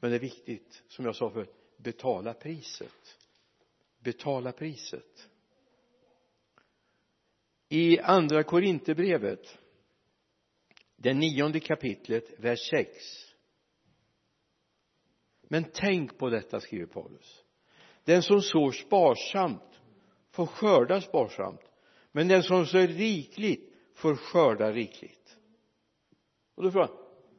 Men 0.00 0.10
det 0.10 0.16
är 0.16 0.20
viktigt 0.20 0.82
som 0.88 1.04
jag 1.04 1.16
sa 1.16 1.30
förut 1.30 1.54
betala 1.76 2.34
priset. 2.34 3.18
Betala 3.98 4.52
priset. 4.52 5.28
I 7.68 7.98
andra 7.98 8.42
korinterbrevet 8.42 9.58
det 10.96 11.14
nionde 11.14 11.60
kapitlet 11.60 12.40
vers 12.40 12.70
6 12.70 13.27
men 15.48 15.64
tänk 15.74 16.18
på 16.18 16.30
detta 16.30 16.60
skriver 16.60 16.86
Paulus. 16.86 17.44
Den 18.04 18.22
som 18.22 18.42
sår 18.42 18.72
sparsamt 18.72 19.80
får 20.30 20.46
skörda 20.46 21.00
sparsamt 21.00 21.60
men 22.12 22.28
den 22.28 22.42
som 22.42 22.66
sår 22.66 22.86
rikligt 22.86 23.74
får 23.94 24.16
skörda 24.16 24.72
rikligt. 24.72 25.36
Och 26.54 26.62
då 26.62 26.70
frågar 26.70 26.90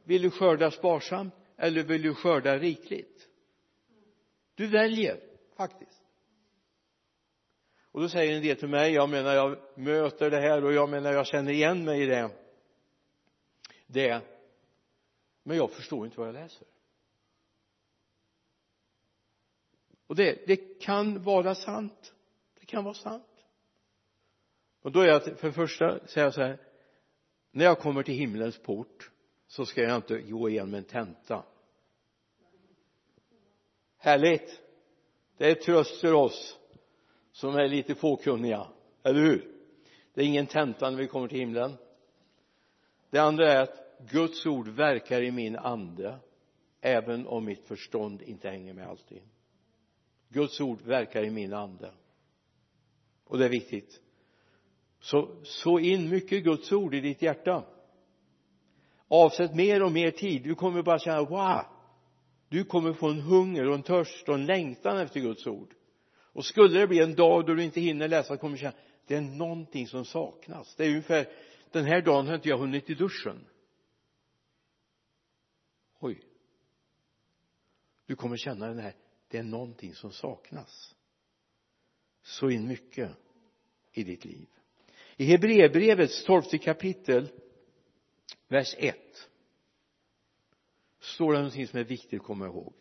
vill 0.04 0.22
du 0.22 0.30
skörda 0.30 0.70
sparsamt 0.70 1.34
eller 1.56 1.82
vill 1.82 2.02
du 2.02 2.14
skörda 2.14 2.58
rikligt? 2.58 3.28
Du 4.54 4.66
väljer 4.66 5.20
faktiskt. 5.56 6.02
Och 7.92 8.00
då 8.00 8.08
säger 8.08 8.36
en 8.36 8.42
del 8.42 8.56
till 8.56 8.68
mig 8.68 8.92
jag 8.92 9.08
menar 9.08 9.34
jag 9.34 9.58
möter 9.78 10.30
det 10.30 10.40
här 10.40 10.64
och 10.64 10.72
jag 10.72 10.88
menar 10.88 11.12
jag 11.12 11.26
känner 11.26 11.52
igen 11.52 11.84
mig 11.84 12.02
i 12.02 12.06
det. 12.06 12.30
Det 13.86 14.22
men 15.42 15.56
jag 15.56 15.70
förstår 15.70 16.06
inte 16.06 16.18
vad 16.18 16.28
jag 16.28 16.34
läser. 16.34 16.66
Och 20.10 20.16
det, 20.16 20.46
det 20.46 20.56
kan 20.56 21.22
vara 21.22 21.54
sant. 21.54 22.14
Det 22.60 22.66
kan 22.66 22.84
vara 22.84 22.94
sant. 22.94 23.44
Och 24.82 24.92
då 24.92 25.00
är 25.00 25.06
jag 25.06 25.22
för 25.22 25.46
det 25.46 25.52
första 25.52 26.00
jag 26.14 26.34
så 26.34 26.40
här 26.40 26.58
när 27.50 27.64
jag 27.64 27.78
kommer 27.78 28.02
till 28.02 28.14
himlens 28.14 28.58
port 28.58 29.10
så 29.46 29.66
ska 29.66 29.82
jag 29.82 29.96
inte 29.96 30.18
gå 30.18 30.48
igenom 30.48 30.74
en 30.74 30.84
tenta. 30.84 31.44
Härligt. 33.96 34.60
Det 35.36 35.50
är 35.50 35.54
tröst 35.54 36.00
för 36.00 36.12
oss 36.12 36.58
som 37.32 37.54
är 37.54 37.68
lite 37.68 37.94
fåkunniga 37.94 38.66
eller 39.02 39.20
hur? 39.20 39.52
Det 40.14 40.20
är 40.20 40.26
ingen 40.26 40.46
tenta 40.46 40.90
när 40.90 40.98
vi 40.98 41.06
kommer 41.06 41.28
till 41.28 41.38
himlen. 41.38 41.76
Det 43.10 43.18
andra 43.18 43.52
är 43.52 43.62
att 43.62 43.98
Guds 44.10 44.46
ord 44.46 44.68
verkar 44.68 45.22
i 45.22 45.30
min 45.30 45.56
ande 45.56 46.18
även 46.80 47.26
om 47.26 47.44
mitt 47.44 47.66
förstånd 47.66 48.22
inte 48.22 48.48
hänger 48.48 48.74
med 48.74 48.88
alltid 48.88 49.22
Guds 50.32 50.60
ord 50.60 50.80
verkar 50.82 51.22
i 51.22 51.30
min 51.30 51.52
ande. 51.52 51.92
Och 53.24 53.38
det 53.38 53.44
är 53.44 53.48
viktigt. 53.48 54.00
Så 55.00 55.44
så 55.44 55.78
in 55.78 56.08
mycket 56.08 56.44
Guds 56.44 56.72
ord 56.72 56.94
i 56.94 57.00
ditt 57.00 57.22
hjärta. 57.22 57.64
Avsätt 59.08 59.54
mer 59.54 59.82
och 59.82 59.92
mer 59.92 60.10
tid. 60.10 60.42
Du 60.42 60.54
kommer 60.54 60.82
bara 60.82 60.98
känna 60.98 61.24
wow! 61.24 61.64
Du 62.48 62.64
kommer 62.64 62.92
få 62.92 63.08
en 63.08 63.20
hunger 63.20 63.68
och 63.68 63.74
en 63.74 63.82
törst 63.82 64.28
och 64.28 64.34
en 64.34 64.46
längtan 64.46 64.98
efter 64.98 65.20
Guds 65.20 65.46
ord. 65.46 65.74
Och 66.32 66.44
skulle 66.44 66.80
det 66.80 66.86
bli 66.86 67.02
en 67.02 67.14
dag 67.14 67.46
då 67.46 67.54
du 67.54 67.64
inte 67.64 67.80
hinner 67.80 68.08
läsa 68.08 68.36
kommer 68.36 68.56
du 68.56 68.60
känna 68.60 68.76
det 69.10 69.16
är 69.16 69.20
någonting 69.20 69.86
som 69.86 70.04
saknas. 70.04 70.74
Det 70.76 70.84
är 70.84 70.88
ungefär 70.88 71.28
den 71.70 71.84
här 71.84 72.02
dagen 72.02 72.26
har 72.26 72.34
inte 72.34 72.48
jag 72.48 72.58
hunnit 72.58 72.90
i 72.90 72.94
duschen. 72.94 73.46
Oj. 76.00 76.24
Du 78.06 78.16
kommer 78.16 78.36
känna 78.36 78.66
den 78.66 78.78
här 78.78 78.94
det 79.30 79.38
är 79.38 79.42
någonting 79.42 79.94
som 79.94 80.12
saknas. 80.12 80.94
Så 82.22 82.50
in 82.50 82.68
mycket 82.68 83.10
i 83.92 84.04
ditt 84.04 84.24
liv. 84.24 84.48
I 85.16 85.24
Hebreerbrevets 85.24 86.24
tolfte 86.24 86.58
kapitel 86.58 87.28
vers 88.48 88.74
1 88.78 88.96
står 91.00 91.32
det 91.32 91.38
någonting 91.38 91.66
som 91.66 91.78
är 91.78 91.84
viktigt 91.84 92.20
att 92.20 92.26
komma 92.26 92.46
ihåg. 92.46 92.74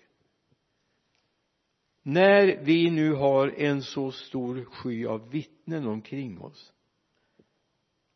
När 2.01 2.63
vi 2.63 2.89
nu 2.89 3.13
har 3.13 3.47
en 3.47 3.83
så 3.83 4.11
stor 4.11 4.65
sky 4.65 5.05
av 5.05 5.29
vittnen 5.29 5.87
omkring 5.87 6.41
oss 6.41 6.73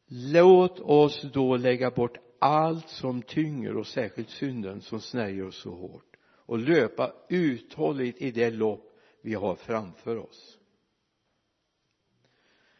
låt 0.07 0.79
oss 0.79 1.21
då 1.33 1.57
lägga 1.57 1.91
bort 1.91 2.17
allt 2.39 2.89
som 2.89 3.21
tynger 3.21 3.77
och 3.77 3.87
särskilt 3.87 4.29
synden 4.29 4.81
som 4.81 5.01
snärjer 5.01 5.45
oss 5.47 5.61
så 5.61 5.75
hårt 5.75 6.12
och 6.45 6.59
löpa 6.59 7.13
uthålligt 7.29 8.21
i 8.21 8.31
det 8.31 8.51
lopp 8.51 8.99
vi 9.21 9.33
har 9.33 9.55
framför 9.55 10.17
oss. 10.17 10.57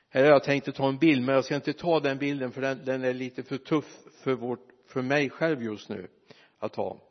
Här 0.10 0.24
har 0.24 0.30
jag 0.30 0.44
tänkt 0.44 0.68
att 0.68 0.76
ta 0.76 0.90
en 0.90 0.98
bild 0.98 1.26
men 1.26 1.36
jag 1.36 1.46
ska 1.46 1.56
inte 1.56 1.74
ta 1.74 2.00
den 2.00 2.18
bilden 2.18 2.52
för 2.52 2.62
den, 2.62 2.86
den 2.86 3.04
är 3.04 3.14
lite 3.14 3.44
för 3.44 3.58
tuff 3.58 4.00
för, 4.24 4.34
vårt, 4.34 4.68
för 4.88 5.02
mig 5.02 5.30
själv 5.30 5.64
just 5.64 5.90
nu 5.90 6.08
att 6.58 6.74
ta. 6.74 7.02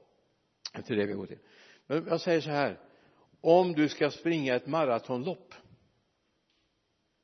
Efter 0.73 0.97
det 0.97 1.07
vi 1.07 1.13
går 1.13 1.27
till. 1.27 1.39
Men 1.87 2.07
jag 2.09 2.21
säger 2.21 2.41
så 2.41 2.51
här 2.51 2.81
om 3.41 3.73
du 3.73 3.89
ska 3.89 4.11
springa 4.11 4.55
ett 4.55 4.67
maratonlopp 4.67 5.55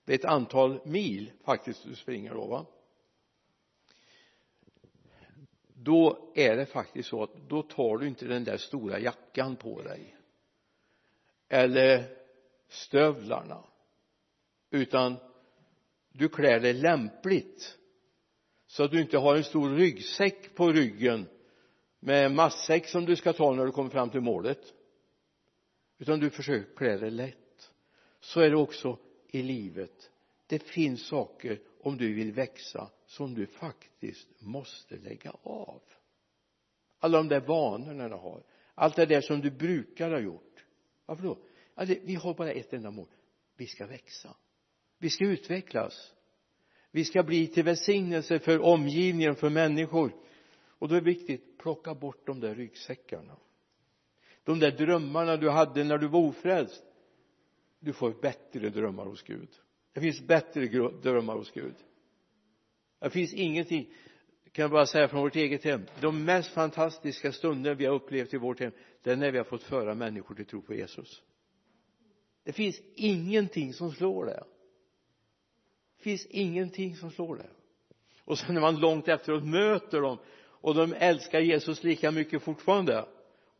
det 0.08 0.14
är 0.14 0.18
ett 0.18 0.24
antal 0.24 0.80
mil 0.84 1.32
faktiskt 1.44 1.84
du 1.84 1.94
springer 1.94 2.34
då 2.34 2.46
va? 2.46 2.66
Då 5.82 6.32
är 6.34 6.56
det 6.56 6.66
faktiskt 6.66 7.08
så 7.08 7.22
att 7.22 7.48
då 7.48 7.62
tar 7.62 7.98
du 7.98 8.08
inte 8.08 8.24
den 8.24 8.44
där 8.44 8.56
stora 8.56 8.98
jackan 8.98 9.56
på 9.56 9.82
dig. 9.82 10.16
Eller 11.48 12.04
stövlarna. 12.68 13.64
Utan 14.70 15.16
du 16.12 16.28
klär 16.28 16.60
dig 16.60 16.72
lämpligt. 16.72 17.78
Så 18.66 18.84
att 18.84 18.90
du 18.90 19.00
inte 19.00 19.18
har 19.18 19.36
en 19.36 19.44
stor 19.44 19.76
ryggsäck 19.76 20.54
på 20.54 20.72
ryggen 20.72 21.26
med 22.00 22.32
matsäck 22.32 22.86
som 22.86 23.04
du 23.04 23.16
ska 23.16 23.32
ta 23.32 23.54
när 23.54 23.64
du 23.64 23.72
kommer 23.72 23.90
fram 23.90 24.10
till 24.10 24.20
målet. 24.20 24.74
Utan 25.98 26.20
du 26.20 26.30
försöker 26.30 26.76
klä 26.76 26.96
dig 26.96 27.10
lätt. 27.10 27.70
Så 28.20 28.40
är 28.40 28.50
det 28.50 28.56
också 28.56 28.98
i 29.28 29.42
livet. 29.42 30.10
Det 30.46 30.58
finns 30.58 31.06
saker 31.06 31.60
om 31.88 31.96
du 31.96 32.14
vill 32.14 32.32
växa 32.32 32.90
som 33.06 33.34
du 33.34 33.46
faktiskt 33.46 34.28
måste 34.40 34.96
lägga 34.96 35.30
av. 35.42 35.82
Alla 36.98 37.18
de 37.18 37.28
där 37.28 37.40
vanorna 37.40 38.08
du 38.08 38.14
har 38.14 38.42
allt 38.78 38.96
det 38.96 39.06
där 39.06 39.20
som 39.20 39.40
du 39.40 39.50
brukar 39.50 40.10
ha 40.10 40.20
gjort. 40.20 40.64
Varför 41.06 41.22
då? 41.22 41.38
Alltså, 41.74 41.94
vi 42.02 42.14
har 42.14 42.34
bara 42.34 42.52
ett 42.52 42.72
enda 42.72 42.90
mål. 42.90 43.08
Vi 43.56 43.66
ska 43.66 43.86
växa. 43.86 44.36
Vi 44.98 45.10
ska 45.10 45.24
utvecklas. 45.24 46.14
Vi 46.90 47.04
ska 47.04 47.22
bli 47.22 47.46
till 47.46 47.64
välsignelse 47.64 48.38
för 48.38 48.60
omgivningen 48.60 49.36
för 49.36 49.50
människor. 49.50 50.12
Och 50.78 50.88
då 50.88 50.94
är 50.94 51.00
det 51.00 51.04
viktigt 51.04 51.58
plocka 51.58 51.94
bort 51.94 52.26
de 52.26 52.40
där 52.40 52.54
ryggsäckarna. 52.54 53.36
De 54.44 54.58
där 54.58 54.70
drömmarna 54.70 55.36
du 55.36 55.50
hade 55.50 55.84
när 55.84 55.98
du 55.98 56.08
var 56.08 56.20
ofrälst. 56.20 56.84
Du 57.80 57.92
får 57.92 58.12
bättre 58.22 58.70
drömmar 58.70 59.06
hos 59.06 59.22
Gud 59.22 59.50
det 59.92 60.00
finns 60.00 60.20
bättre 60.20 60.66
drömmar 61.02 61.34
hos 61.34 61.50
Gud. 61.50 61.74
Det 63.00 63.10
finns 63.10 63.34
ingenting 63.34 63.94
kan 64.52 64.62
jag 64.62 64.70
bara 64.70 64.86
säga 64.86 65.08
från 65.08 65.20
vårt 65.20 65.36
eget 65.36 65.64
hem. 65.64 65.86
De 66.00 66.24
mest 66.24 66.50
fantastiska 66.50 67.32
stunder 67.32 67.74
vi 67.74 67.86
har 67.86 67.94
upplevt 67.94 68.34
i 68.34 68.36
vårt 68.36 68.60
hem 68.60 68.72
det 69.02 69.10
är 69.10 69.16
när 69.16 69.30
vi 69.30 69.38
har 69.38 69.44
fått 69.44 69.62
föra 69.62 69.94
människor 69.94 70.34
till 70.34 70.46
tro 70.46 70.62
på 70.62 70.74
Jesus. 70.74 71.22
Det 72.44 72.52
finns 72.52 72.80
ingenting 72.94 73.72
som 73.72 73.92
slår 73.92 74.26
det. 74.26 74.44
Det 75.96 76.02
finns 76.02 76.26
ingenting 76.26 76.96
som 76.96 77.10
slår 77.10 77.36
det. 77.36 77.50
Och 78.24 78.38
sen 78.38 78.54
när 78.54 78.60
man 78.60 78.80
långt 78.80 79.08
efteråt 79.08 79.44
möter 79.44 80.00
dem 80.00 80.18
och 80.38 80.74
de 80.74 80.92
älskar 80.92 81.40
Jesus 81.40 81.82
lika 81.82 82.10
mycket 82.10 82.42
fortfarande 82.42 83.08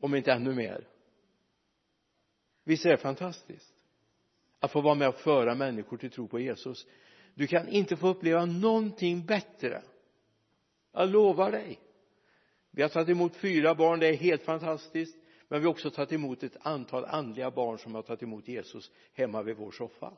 om 0.00 0.14
inte 0.14 0.32
ännu 0.32 0.54
mer. 0.54 0.88
Visst 2.64 2.86
är 2.86 2.90
det 2.90 2.96
fantastiskt? 2.96 3.74
Att 4.60 4.70
få 4.70 4.80
vara 4.80 4.94
med 4.94 5.08
och 5.08 5.14
föra 5.14 5.54
människor 5.54 5.96
till 5.96 6.10
tro 6.10 6.28
på 6.28 6.40
Jesus. 6.40 6.86
Du 7.34 7.46
kan 7.46 7.68
inte 7.68 7.96
få 7.96 8.08
uppleva 8.08 8.44
någonting 8.44 9.26
bättre. 9.26 9.82
Jag 10.92 11.08
lovar 11.08 11.52
dig. 11.52 11.80
Vi 12.70 12.82
har 12.82 12.88
tagit 12.88 13.08
emot 13.08 13.36
fyra 13.36 13.74
barn 13.74 14.00
det 14.00 14.06
är 14.06 14.16
helt 14.16 14.42
fantastiskt. 14.42 15.16
Men 15.48 15.60
vi 15.60 15.66
har 15.66 15.70
också 15.70 15.90
tagit 15.90 16.12
emot 16.12 16.42
ett 16.42 16.56
antal 16.60 17.04
andliga 17.04 17.50
barn 17.50 17.78
som 17.78 17.94
har 17.94 18.02
tagit 18.02 18.22
emot 18.22 18.48
Jesus 18.48 18.90
hemma 19.12 19.42
vid 19.42 19.56
vår 19.56 19.70
soffa. 19.70 20.12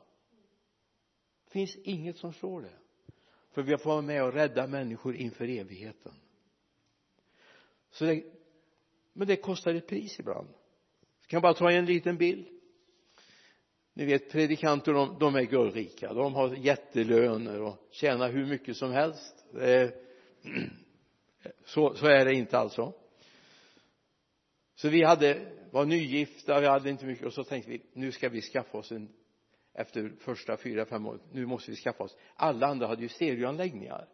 Det 1.45 1.51
finns 1.51 1.75
inget 1.75 2.17
som 2.17 2.33
slår 2.33 2.61
det. 2.61 2.73
För 3.51 3.61
vi 3.61 3.71
har 3.71 3.77
fått 3.77 3.85
vara 3.85 4.01
med 4.01 4.23
och 4.23 4.33
rädda 4.33 4.67
människor 4.67 5.15
inför 5.15 5.47
evigheten. 5.47 6.11
Så 7.91 8.05
det, 8.05 8.23
men 9.13 9.27
det 9.27 9.35
kostar 9.35 9.73
ett 9.73 9.87
pris 9.87 10.19
ibland. 10.19 10.47
Jag 11.21 11.29
kan 11.29 11.41
bara 11.41 11.53
ta 11.53 11.71
en 11.71 11.85
liten 11.85 12.17
bild 12.17 12.60
ni 13.93 14.05
vet 14.05 14.31
predikanter 14.31 14.93
de, 14.93 15.19
de 15.19 15.35
är 15.35 15.41
guldrika 15.41 16.13
de 16.13 16.33
har 16.33 16.55
jättelöner 16.55 17.61
och 17.61 17.87
tjänar 17.91 18.31
hur 18.31 18.45
mycket 18.45 18.77
som 18.77 18.91
helst. 18.91 19.45
Så, 21.65 21.93
så 21.93 22.07
är 22.07 22.25
det 22.25 22.33
inte 22.33 22.57
alltså. 22.57 22.93
Så 24.75 24.89
vi 24.89 25.03
hade 25.03 25.51
var 25.71 25.85
nygifta 25.85 26.59
vi 26.59 26.67
hade 26.67 26.89
inte 26.89 27.05
mycket 27.05 27.25
och 27.25 27.33
så 27.33 27.43
tänkte 27.43 27.71
vi 27.71 27.81
nu 27.93 28.11
ska 28.11 28.29
vi 28.29 28.41
skaffa 28.41 28.77
oss 28.77 28.91
en 28.91 29.09
efter 29.73 30.13
första 30.19 30.57
fyra 30.57 30.85
fem 30.85 31.05
år 31.05 31.19
nu 31.31 31.45
måste 31.45 31.71
vi 31.71 31.77
skaffa 31.77 32.03
oss. 32.03 32.17
Alla 32.35 32.67
andra 32.67 32.87
hade 32.87 33.01
ju 33.01 33.09
stereoanläggningar 33.09 34.07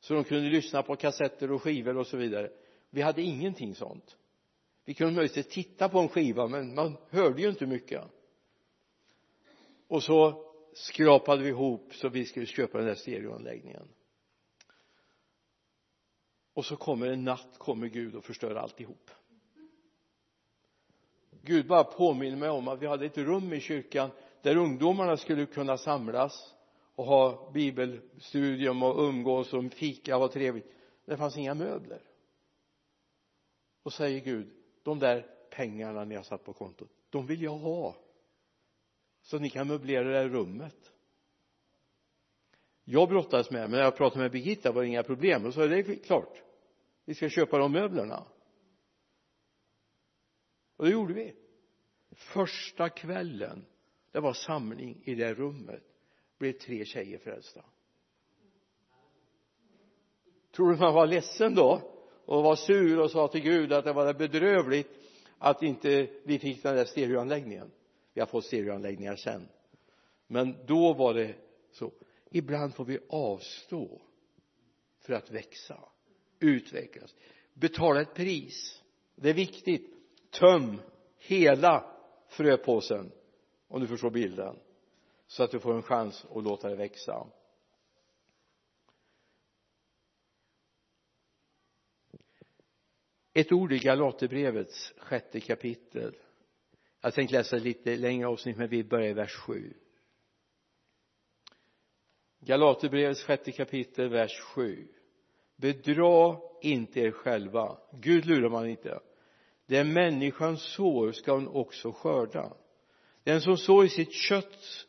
så 0.00 0.14
de 0.14 0.24
kunde 0.24 0.48
lyssna 0.48 0.82
på 0.82 0.96
kassetter 0.96 1.52
och 1.52 1.62
skivor 1.62 1.96
och 1.96 2.06
så 2.06 2.16
vidare. 2.16 2.50
Vi 2.90 3.02
hade 3.02 3.22
ingenting 3.22 3.74
sånt. 3.74 4.16
Vi 4.84 4.94
kunde 4.94 5.14
möjligtvis 5.14 5.48
titta 5.48 5.88
på 5.88 5.98
en 5.98 6.08
skiva 6.08 6.46
men 6.46 6.74
man 6.74 6.96
hörde 7.10 7.42
ju 7.42 7.48
inte 7.48 7.66
mycket 7.66 8.04
och 9.88 10.02
så 10.02 10.44
skrapade 10.72 11.42
vi 11.42 11.48
ihop 11.48 11.94
så 11.94 12.08
vi 12.08 12.24
skulle 12.24 12.46
köpa 12.46 12.78
den 12.78 12.86
där 12.86 12.94
stereoanläggningen. 12.94 13.88
Och 16.54 16.64
så 16.64 16.76
kommer 16.76 17.06
en 17.06 17.24
natt 17.24 17.58
kommer 17.58 17.86
Gud 17.86 18.14
och 18.14 18.24
förstör 18.24 18.54
alltihop. 18.54 19.10
Gud 21.42 21.66
bara 21.66 21.84
påminner 21.84 22.36
mig 22.36 22.48
om 22.48 22.68
att 22.68 22.82
vi 22.82 22.86
hade 22.86 23.06
ett 23.06 23.18
rum 23.18 23.52
i 23.52 23.60
kyrkan 23.60 24.10
där 24.42 24.56
ungdomarna 24.56 25.16
skulle 25.16 25.46
kunna 25.46 25.78
samlas 25.78 26.54
och 26.94 27.04
ha 27.04 27.50
bibelstudium 27.50 28.82
och 28.82 29.08
umgås 29.08 29.52
och 29.52 29.72
fika 29.72 30.16
och 30.16 30.22
ha 30.22 30.28
trevligt. 30.28 30.72
Det 31.04 31.16
fanns 31.16 31.36
inga 31.36 31.54
möbler. 31.54 32.02
Och 33.82 33.92
säger 33.92 34.20
Gud 34.20 34.50
de 34.82 34.98
där 34.98 35.26
pengarna 35.50 36.04
ni 36.04 36.14
har 36.14 36.22
satt 36.22 36.44
på 36.44 36.52
kontot 36.52 36.90
de 37.10 37.26
vill 37.26 37.42
jag 37.42 37.58
ha 37.58 37.96
så 39.28 39.36
att 39.36 39.42
ni 39.42 39.50
kan 39.50 39.68
möblera 39.68 40.08
det 40.08 40.18
här 40.18 40.28
rummet. 40.28 40.92
Jag 42.84 43.08
brottades 43.08 43.50
med 43.50 43.60
men 43.60 43.70
när 43.70 43.78
jag 43.78 43.96
pratade 43.96 44.20
med 44.20 44.30
Birgitta 44.30 44.72
var 44.72 44.82
det 44.82 44.88
inga 44.88 45.02
problem. 45.02 45.46
Och 45.46 45.54
så 45.54 45.60
är 45.60 45.68
det 45.68 45.82
klart. 45.82 46.42
Vi 47.04 47.14
ska 47.14 47.28
köpa 47.28 47.58
de 47.58 47.72
möblerna. 47.72 48.24
Och 50.76 50.84
det 50.84 50.90
gjorde 50.90 51.14
vi. 51.14 51.34
Första 52.10 52.88
kvällen 52.88 53.64
det 54.12 54.20
var 54.20 54.32
samling 54.32 55.02
i 55.04 55.14
det 55.14 55.34
rummet 55.34 55.82
blev 56.38 56.52
tre 56.52 56.84
tjejer 56.84 57.18
frälsta. 57.18 57.64
Tror 60.50 60.72
du 60.72 60.78
man 60.78 60.94
var 60.94 61.06
ledsen 61.06 61.54
då? 61.54 61.92
Och 62.24 62.42
var 62.42 62.56
sur 62.56 63.00
och 63.00 63.10
sa 63.10 63.28
till 63.28 63.42
Gud 63.42 63.72
att 63.72 63.84
det 63.84 63.92
var 63.92 64.14
bedrövligt 64.14 64.90
att 65.38 65.62
inte 65.62 66.10
vi 66.24 66.38
fick 66.38 66.62
den 66.62 66.76
där 66.76 66.84
stereoanläggningen 66.84 67.70
vi 68.18 68.20
har 68.20 68.26
fått 68.26 68.44
stereoanläggningar 68.44 69.16
sen. 69.16 69.48
Men 70.26 70.66
då 70.66 70.92
var 70.92 71.14
det 71.14 71.34
så 71.72 71.92
ibland 72.30 72.74
får 72.74 72.84
vi 72.84 72.98
avstå 73.08 74.00
för 75.00 75.12
att 75.12 75.30
växa 75.30 75.78
utvecklas. 76.40 77.14
Betala 77.54 78.00
ett 78.00 78.14
pris. 78.14 78.82
Det 79.14 79.30
är 79.30 79.34
viktigt. 79.34 79.94
Töm 80.30 80.80
hela 81.16 81.96
fröpåsen 82.28 83.12
om 83.68 83.80
du 83.80 83.86
förstår 83.86 84.10
bilden 84.10 84.56
så 85.26 85.42
att 85.42 85.50
du 85.50 85.60
får 85.60 85.74
en 85.74 85.82
chans 85.82 86.26
att 86.30 86.44
låta 86.44 86.68
det 86.68 86.76
växa. 86.76 87.26
Ett 93.32 93.52
ord 93.52 93.72
i 93.72 93.78
Galaterbrevets 93.78 94.94
sjätte 94.98 95.40
kapitel 95.40 96.14
jag 97.08 97.14
tänkte 97.14 97.36
läsa 97.36 97.56
lite 97.56 97.96
längre 97.96 98.28
avsnitt 98.28 98.56
men 98.56 98.68
vi 98.68 98.84
börjar 98.84 99.08
i 99.08 99.12
vers 99.12 99.34
7 99.34 99.74
Galaterbrevets 102.40 103.22
sjätte 103.22 103.52
kapitel 103.52 104.08
vers 104.08 104.40
7 104.40 104.88
bedra 105.56 106.36
inte 106.60 107.00
er 107.00 107.10
själva. 107.10 107.78
Gud 107.92 108.26
lurar 108.26 108.48
man 108.48 108.68
inte. 108.68 109.00
Det 109.66 109.84
människan 109.84 110.56
sår 110.56 111.12
ska 111.12 111.32
hon 111.32 111.48
också 111.48 111.92
skörda. 111.92 112.52
Den 113.24 113.40
som 113.40 113.56
sår 113.56 113.84
i 113.84 113.88
sitt 113.88 114.12
kött 114.12 114.86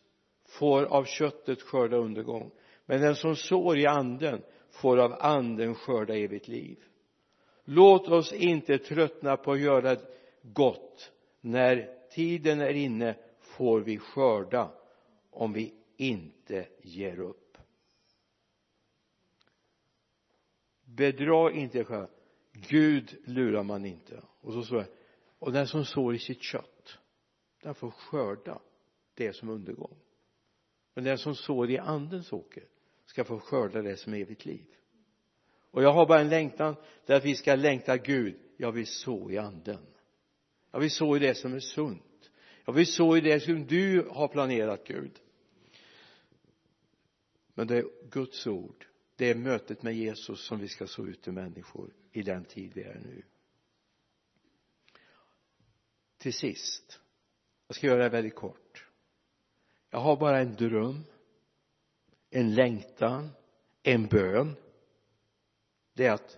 får 0.48 0.84
av 0.84 1.06
köttet 1.06 1.62
skörda 1.62 1.98
undergång. 1.98 2.52
Men 2.86 3.02
den 3.02 3.16
som 3.16 3.36
sår 3.36 3.78
i 3.78 3.86
anden 3.86 4.42
får 4.72 4.98
av 4.98 5.14
anden 5.20 5.76
skörda 5.76 6.16
evigt 6.16 6.48
liv. 6.48 6.78
Låt 7.66 8.08
oss 8.08 8.34
inte 8.34 8.78
tröttna 8.78 9.38
på 9.38 9.52
att 9.52 9.60
göra 9.60 9.98
gott 10.42 11.12
när 11.42 11.99
tiden 12.12 12.62
är 12.62 12.74
inne 12.74 13.16
får 13.40 13.80
vi 13.80 13.98
skörda 13.98 14.72
om 15.30 15.54
vi 15.54 15.74
inte 15.98 16.68
ger 16.82 17.20
upp. 17.20 17.58
Bedra 20.86 21.52
inte 21.52 21.80
er 21.80 21.84
själva. 21.84 22.08
Gud 22.52 23.18
lurar 23.26 23.64
man 23.64 23.86
inte. 23.86 24.24
Och 24.42 24.54
så 24.54 24.64
står 24.64 24.78
det 24.78 24.88
och 25.40 25.52
den 25.52 25.68
som 25.68 25.86
sår 25.86 26.16
i 26.16 26.20
sitt 26.20 26.42
kött 26.42 26.98
den 27.62 27.76
får 27.76 27.92
skörda 27.92 28.62
det 29.14 29.34
som 29.34 29.50
undergång. 29.50 29.98
Men 30.94 31.04
den 31.04 31.18
som 31.18 31.36
sår 31.36 31.70
i 31.70 31.78
andens 31.78 32.34
åker 32.34 32.64
ska 33.06 33.24
få 33.24 33.40
skörda 33.40 33.82
det 33.82 33.98
som 33.98 34.14
är 34.14 34.18
evigt 34.18 34.46
liv. 34.46 34.66
Och 35.72 35.84
jag 35.84 35.94
har 35.94 36.06
bara 36.06 36.20
en 36.20 36.30
längtan 36.30 36.76
där 37.06 37.16
att 37.16 37.26
vi 37.26 37.36
ska 37.36 37.56
längta 37.56 37.98
Gud. 37.98 38.40
Jag 38.58 38.72
vill 38.72 38.88
så 38.88 39.32
i 39.32 39.38
anden 39.38 39.86
jag 40.72 40.80
vill 40.80 40.92
så 40.92 41.16
i 41.16 41.20
det 41.20 41.36
som 41.36 41.54
är 41.54 41.60
sunt. 41.60 42.32
Jag 42.66 42.74
vill 42.74 42.88
så 42.88 43.18
i 43.18 43.22
det 43.22 43.40
som 43.40 43.66
du 43.66 44.08
har 44.12 44.28
planerat 44.28 44.88
Gud. 44.88 45.20
Men 47.54 47.68
det 47.68 47.78
är 47.78 47.86
Guds 48.10 48.48
ord. 48.48 48.86
Det 49.16 49.30
är 49.30 49.36
mötet 49.36 49.84
med 49.84 49.96
Jesus 49.96 50.46
som 50.46 50.60
vi 50.60 50.68
ska 50.68 50.88
så 50.88 51.06
ut 51.06 51.22
till 51.22 51.34
människor 51.34 51.94
i 52.12 52.22
den 52.22 52.46
tid 52.46 52.72
vi 52.74 52.84
är 52.84 53.00
nu. 53.00 53.24
Till 56.18 56.34
sist 56.34 57.00
jag 57.68 57.76
ska 57.76 57.88
göra 57.88 58.04
det 58.04 58.10
väldigt 58.10 58.36
kort. 58.36 58.86
Jag 59.90 60.00
har 60.00 60.18
bara 60.18 60.40
en 60.40 60.56
dröm 60.56 61.04
en 62.30 62.56
längtan 62.56 63.30
en 63.84 64.08
bön. 64.08 64.56
Det 65.94 66.06
är 66.06 66.12
att 66.12 66.38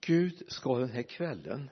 Gud 0.00 0.42
ska 0.52 0.78
den 0.78 0.88
här 0.88 1.02
kvällen 1.02 1.70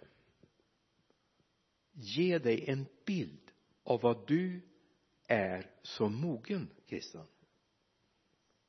ge 2.01 2.39
dig 2.39 2.65
en 2.71 2.87
bild 3.07 3.51
av 3.85 4.01
vad 4.01 4.27
du 4.27 4.61
är 5.27 5.71
som 5.83 6.15
mogen 6.15 6.71
kristen 6.87 7.27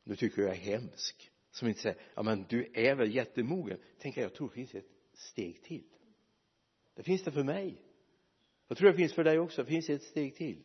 nu 0.03 0.15
tycker 0.15 0.41
jag 0.41 0.51
är 0.51 0.55
hemsk 0.55 1.31
som 1.51 1.67
inte 1.67 1.79
säger 1.79 1.97
ja 2.15 2.23
men 2.23 2.45
du 2.49 2.71
är 2.73 2.95
väl 2.95 3.15
jättemogen. 3.15 3.79
Tänker 3.99 4.21
jag 4.21 4.33
tror 4.33 4.47
det 4.47 4.55
finns 4.55 4.75
ett 4.75 4.91
steg 5.13 5.63
till. 5.63 5.83
Det 6.95 7.03
finns 7.03 7.23
det 7.23 7.31
för 7.31 7.43
mig. 7.43 7.81
Jag 8.67 8.77
tror 8.77 8.91
det 8.91 8.97
finns 8.97 9.13
för 9.13 9.23
dig 9.23 9.39
också. 9.39 9.63
Det 9.63 9.69
finns 9.69 9.89
ett 9.89 10.03
steg 10.03 10.35
till. 10.35 10.63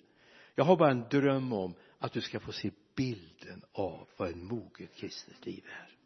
Jag 0.55 0.65
har 0.65 0.77
bara 0.77 0.91
en 0.91 1.09
dröm 1.11 1.53
om 1.53 1.75
att 1.99 2.13
du 2.13 2.21
ska 2.21 2.41
få 2.41 2.53
se 2.53 2.71
bilden 2.95 3.65
av 3.73 4.09
vad 4.17 4.29
en 4.29 4.45
moget 4.45 4.95
kristet 4.95 5.47
liv 5.47 5.65
är. 5.67 5.97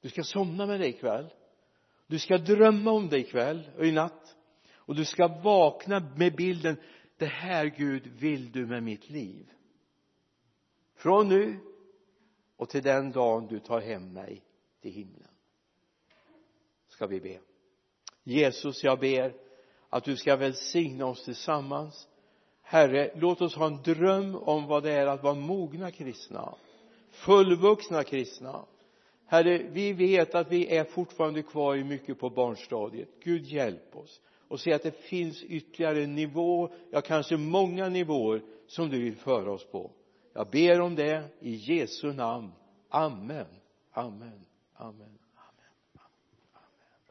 Du 0.00 0.08
ska 0.08 0.22
somna 0.22 0.66
med 0.66 0.80
det 0.80 0.88
ikväll. 0.88 1.32
Du 2.06 2.18
ska 2.18 2.38
drömma 2.38 2.90
om 2.90 3.08
det 3.08 3.18
ikväll 3.18 3.70
och 3.76 3.86
i 3.86 3.92
natt 3.92 4.35
och 4.86 4.94
du 4.94 5.04
ska 5.04 5.28
vakna 5.28 6.12
med 6.16 6.36
bilden 6.36 6.76
det 7.16 7.26
här 7.26 7.66
Gud 7.66 8.06
vill 8.06 8.52
du 8.52 8.66
med 8.66 8.82
mitt 8.82 9.10
liv. 9.10 9.50
Från 10.94 11.28
nu 11.28 11.58
och 12.56 12.68
till 12.68 12.82
den 12.82 13.12
dagen 13.12 13.46
du 13.46 13.60
tar 13.60 13.80
hem 13.80 14.12
mig 14.12 14.42
till 14.80 14.92
himlen. 14.92 15.30
Ska 16.88 17.06
vi 17.06 17.20
be. 17.20 17.38
Jesus 18.22 18.84
jag 18.84 19.00
ber 19.00 19.34
att 19.88 20.04
du 20.04 20.16
ska 20.16 20.36
välsigna 20.36 21.06
oss 21.06 21.24
tillsammans. 21.24 22.08
Herre 22.62 23.12
låt 23.14 23.40
oss 23.40 23.54
ha 23.54 23.66
en 23.66 23.82
dröm 23.82 24.36
om 24.36 24.66
vad 24.66 24.82
det 24.82 24.92
är 24.92 25.06
att 25.06 25.22
vara 25.22 25.34
mogna 25.34 25.90
kristna 25.90 26.54
fullvuxna 27.16 28.04
kristna. 28.04 28.64
Herre 29.26 29.58
vi 29.58 29.92
vet 29.92 30.34
att 30.34 30.52
vi 30.52 30.76
är 30.76 30.84
fortfarande 30.84 31.42
kvar 31.42 31.76
i 31.76 31.84
mycket 31.84 32.18
på 32.18 32.30
barnstadiet. 32.30 33.08
Gud 33.22 33.44
hjälp 33.44 33.96
oss 33.96 34.20
och 34.48 34.60
se 34.60 34.72
att 34.72 34.82
det 34.82 35.02
finns 35.02 35.42
ytterligare 35.42 36.04
en 36.04 36.14
nivå 36.14 36.72
ja 36.90 37.00
kanske 37.00 37.36
många 37.36 37.88
nivåer 37.88 38.42
som 38.66 38.90
du 38.90 38.98
vill 39.02 39.16
föra 39.16 39.52
oss 39.52 39.64
på. 39.64 39.90
Jag 40.32 40.50
ber 40.50 40.80
om 40.80 40.94
det 40.94 41.24
i 41.40 41.54
Jesu 41.54 42.12
namn. 42.12 42.52
Amen. 42.88 43.46
Amen. 43.92 44.46
Amen. 44.74 45.18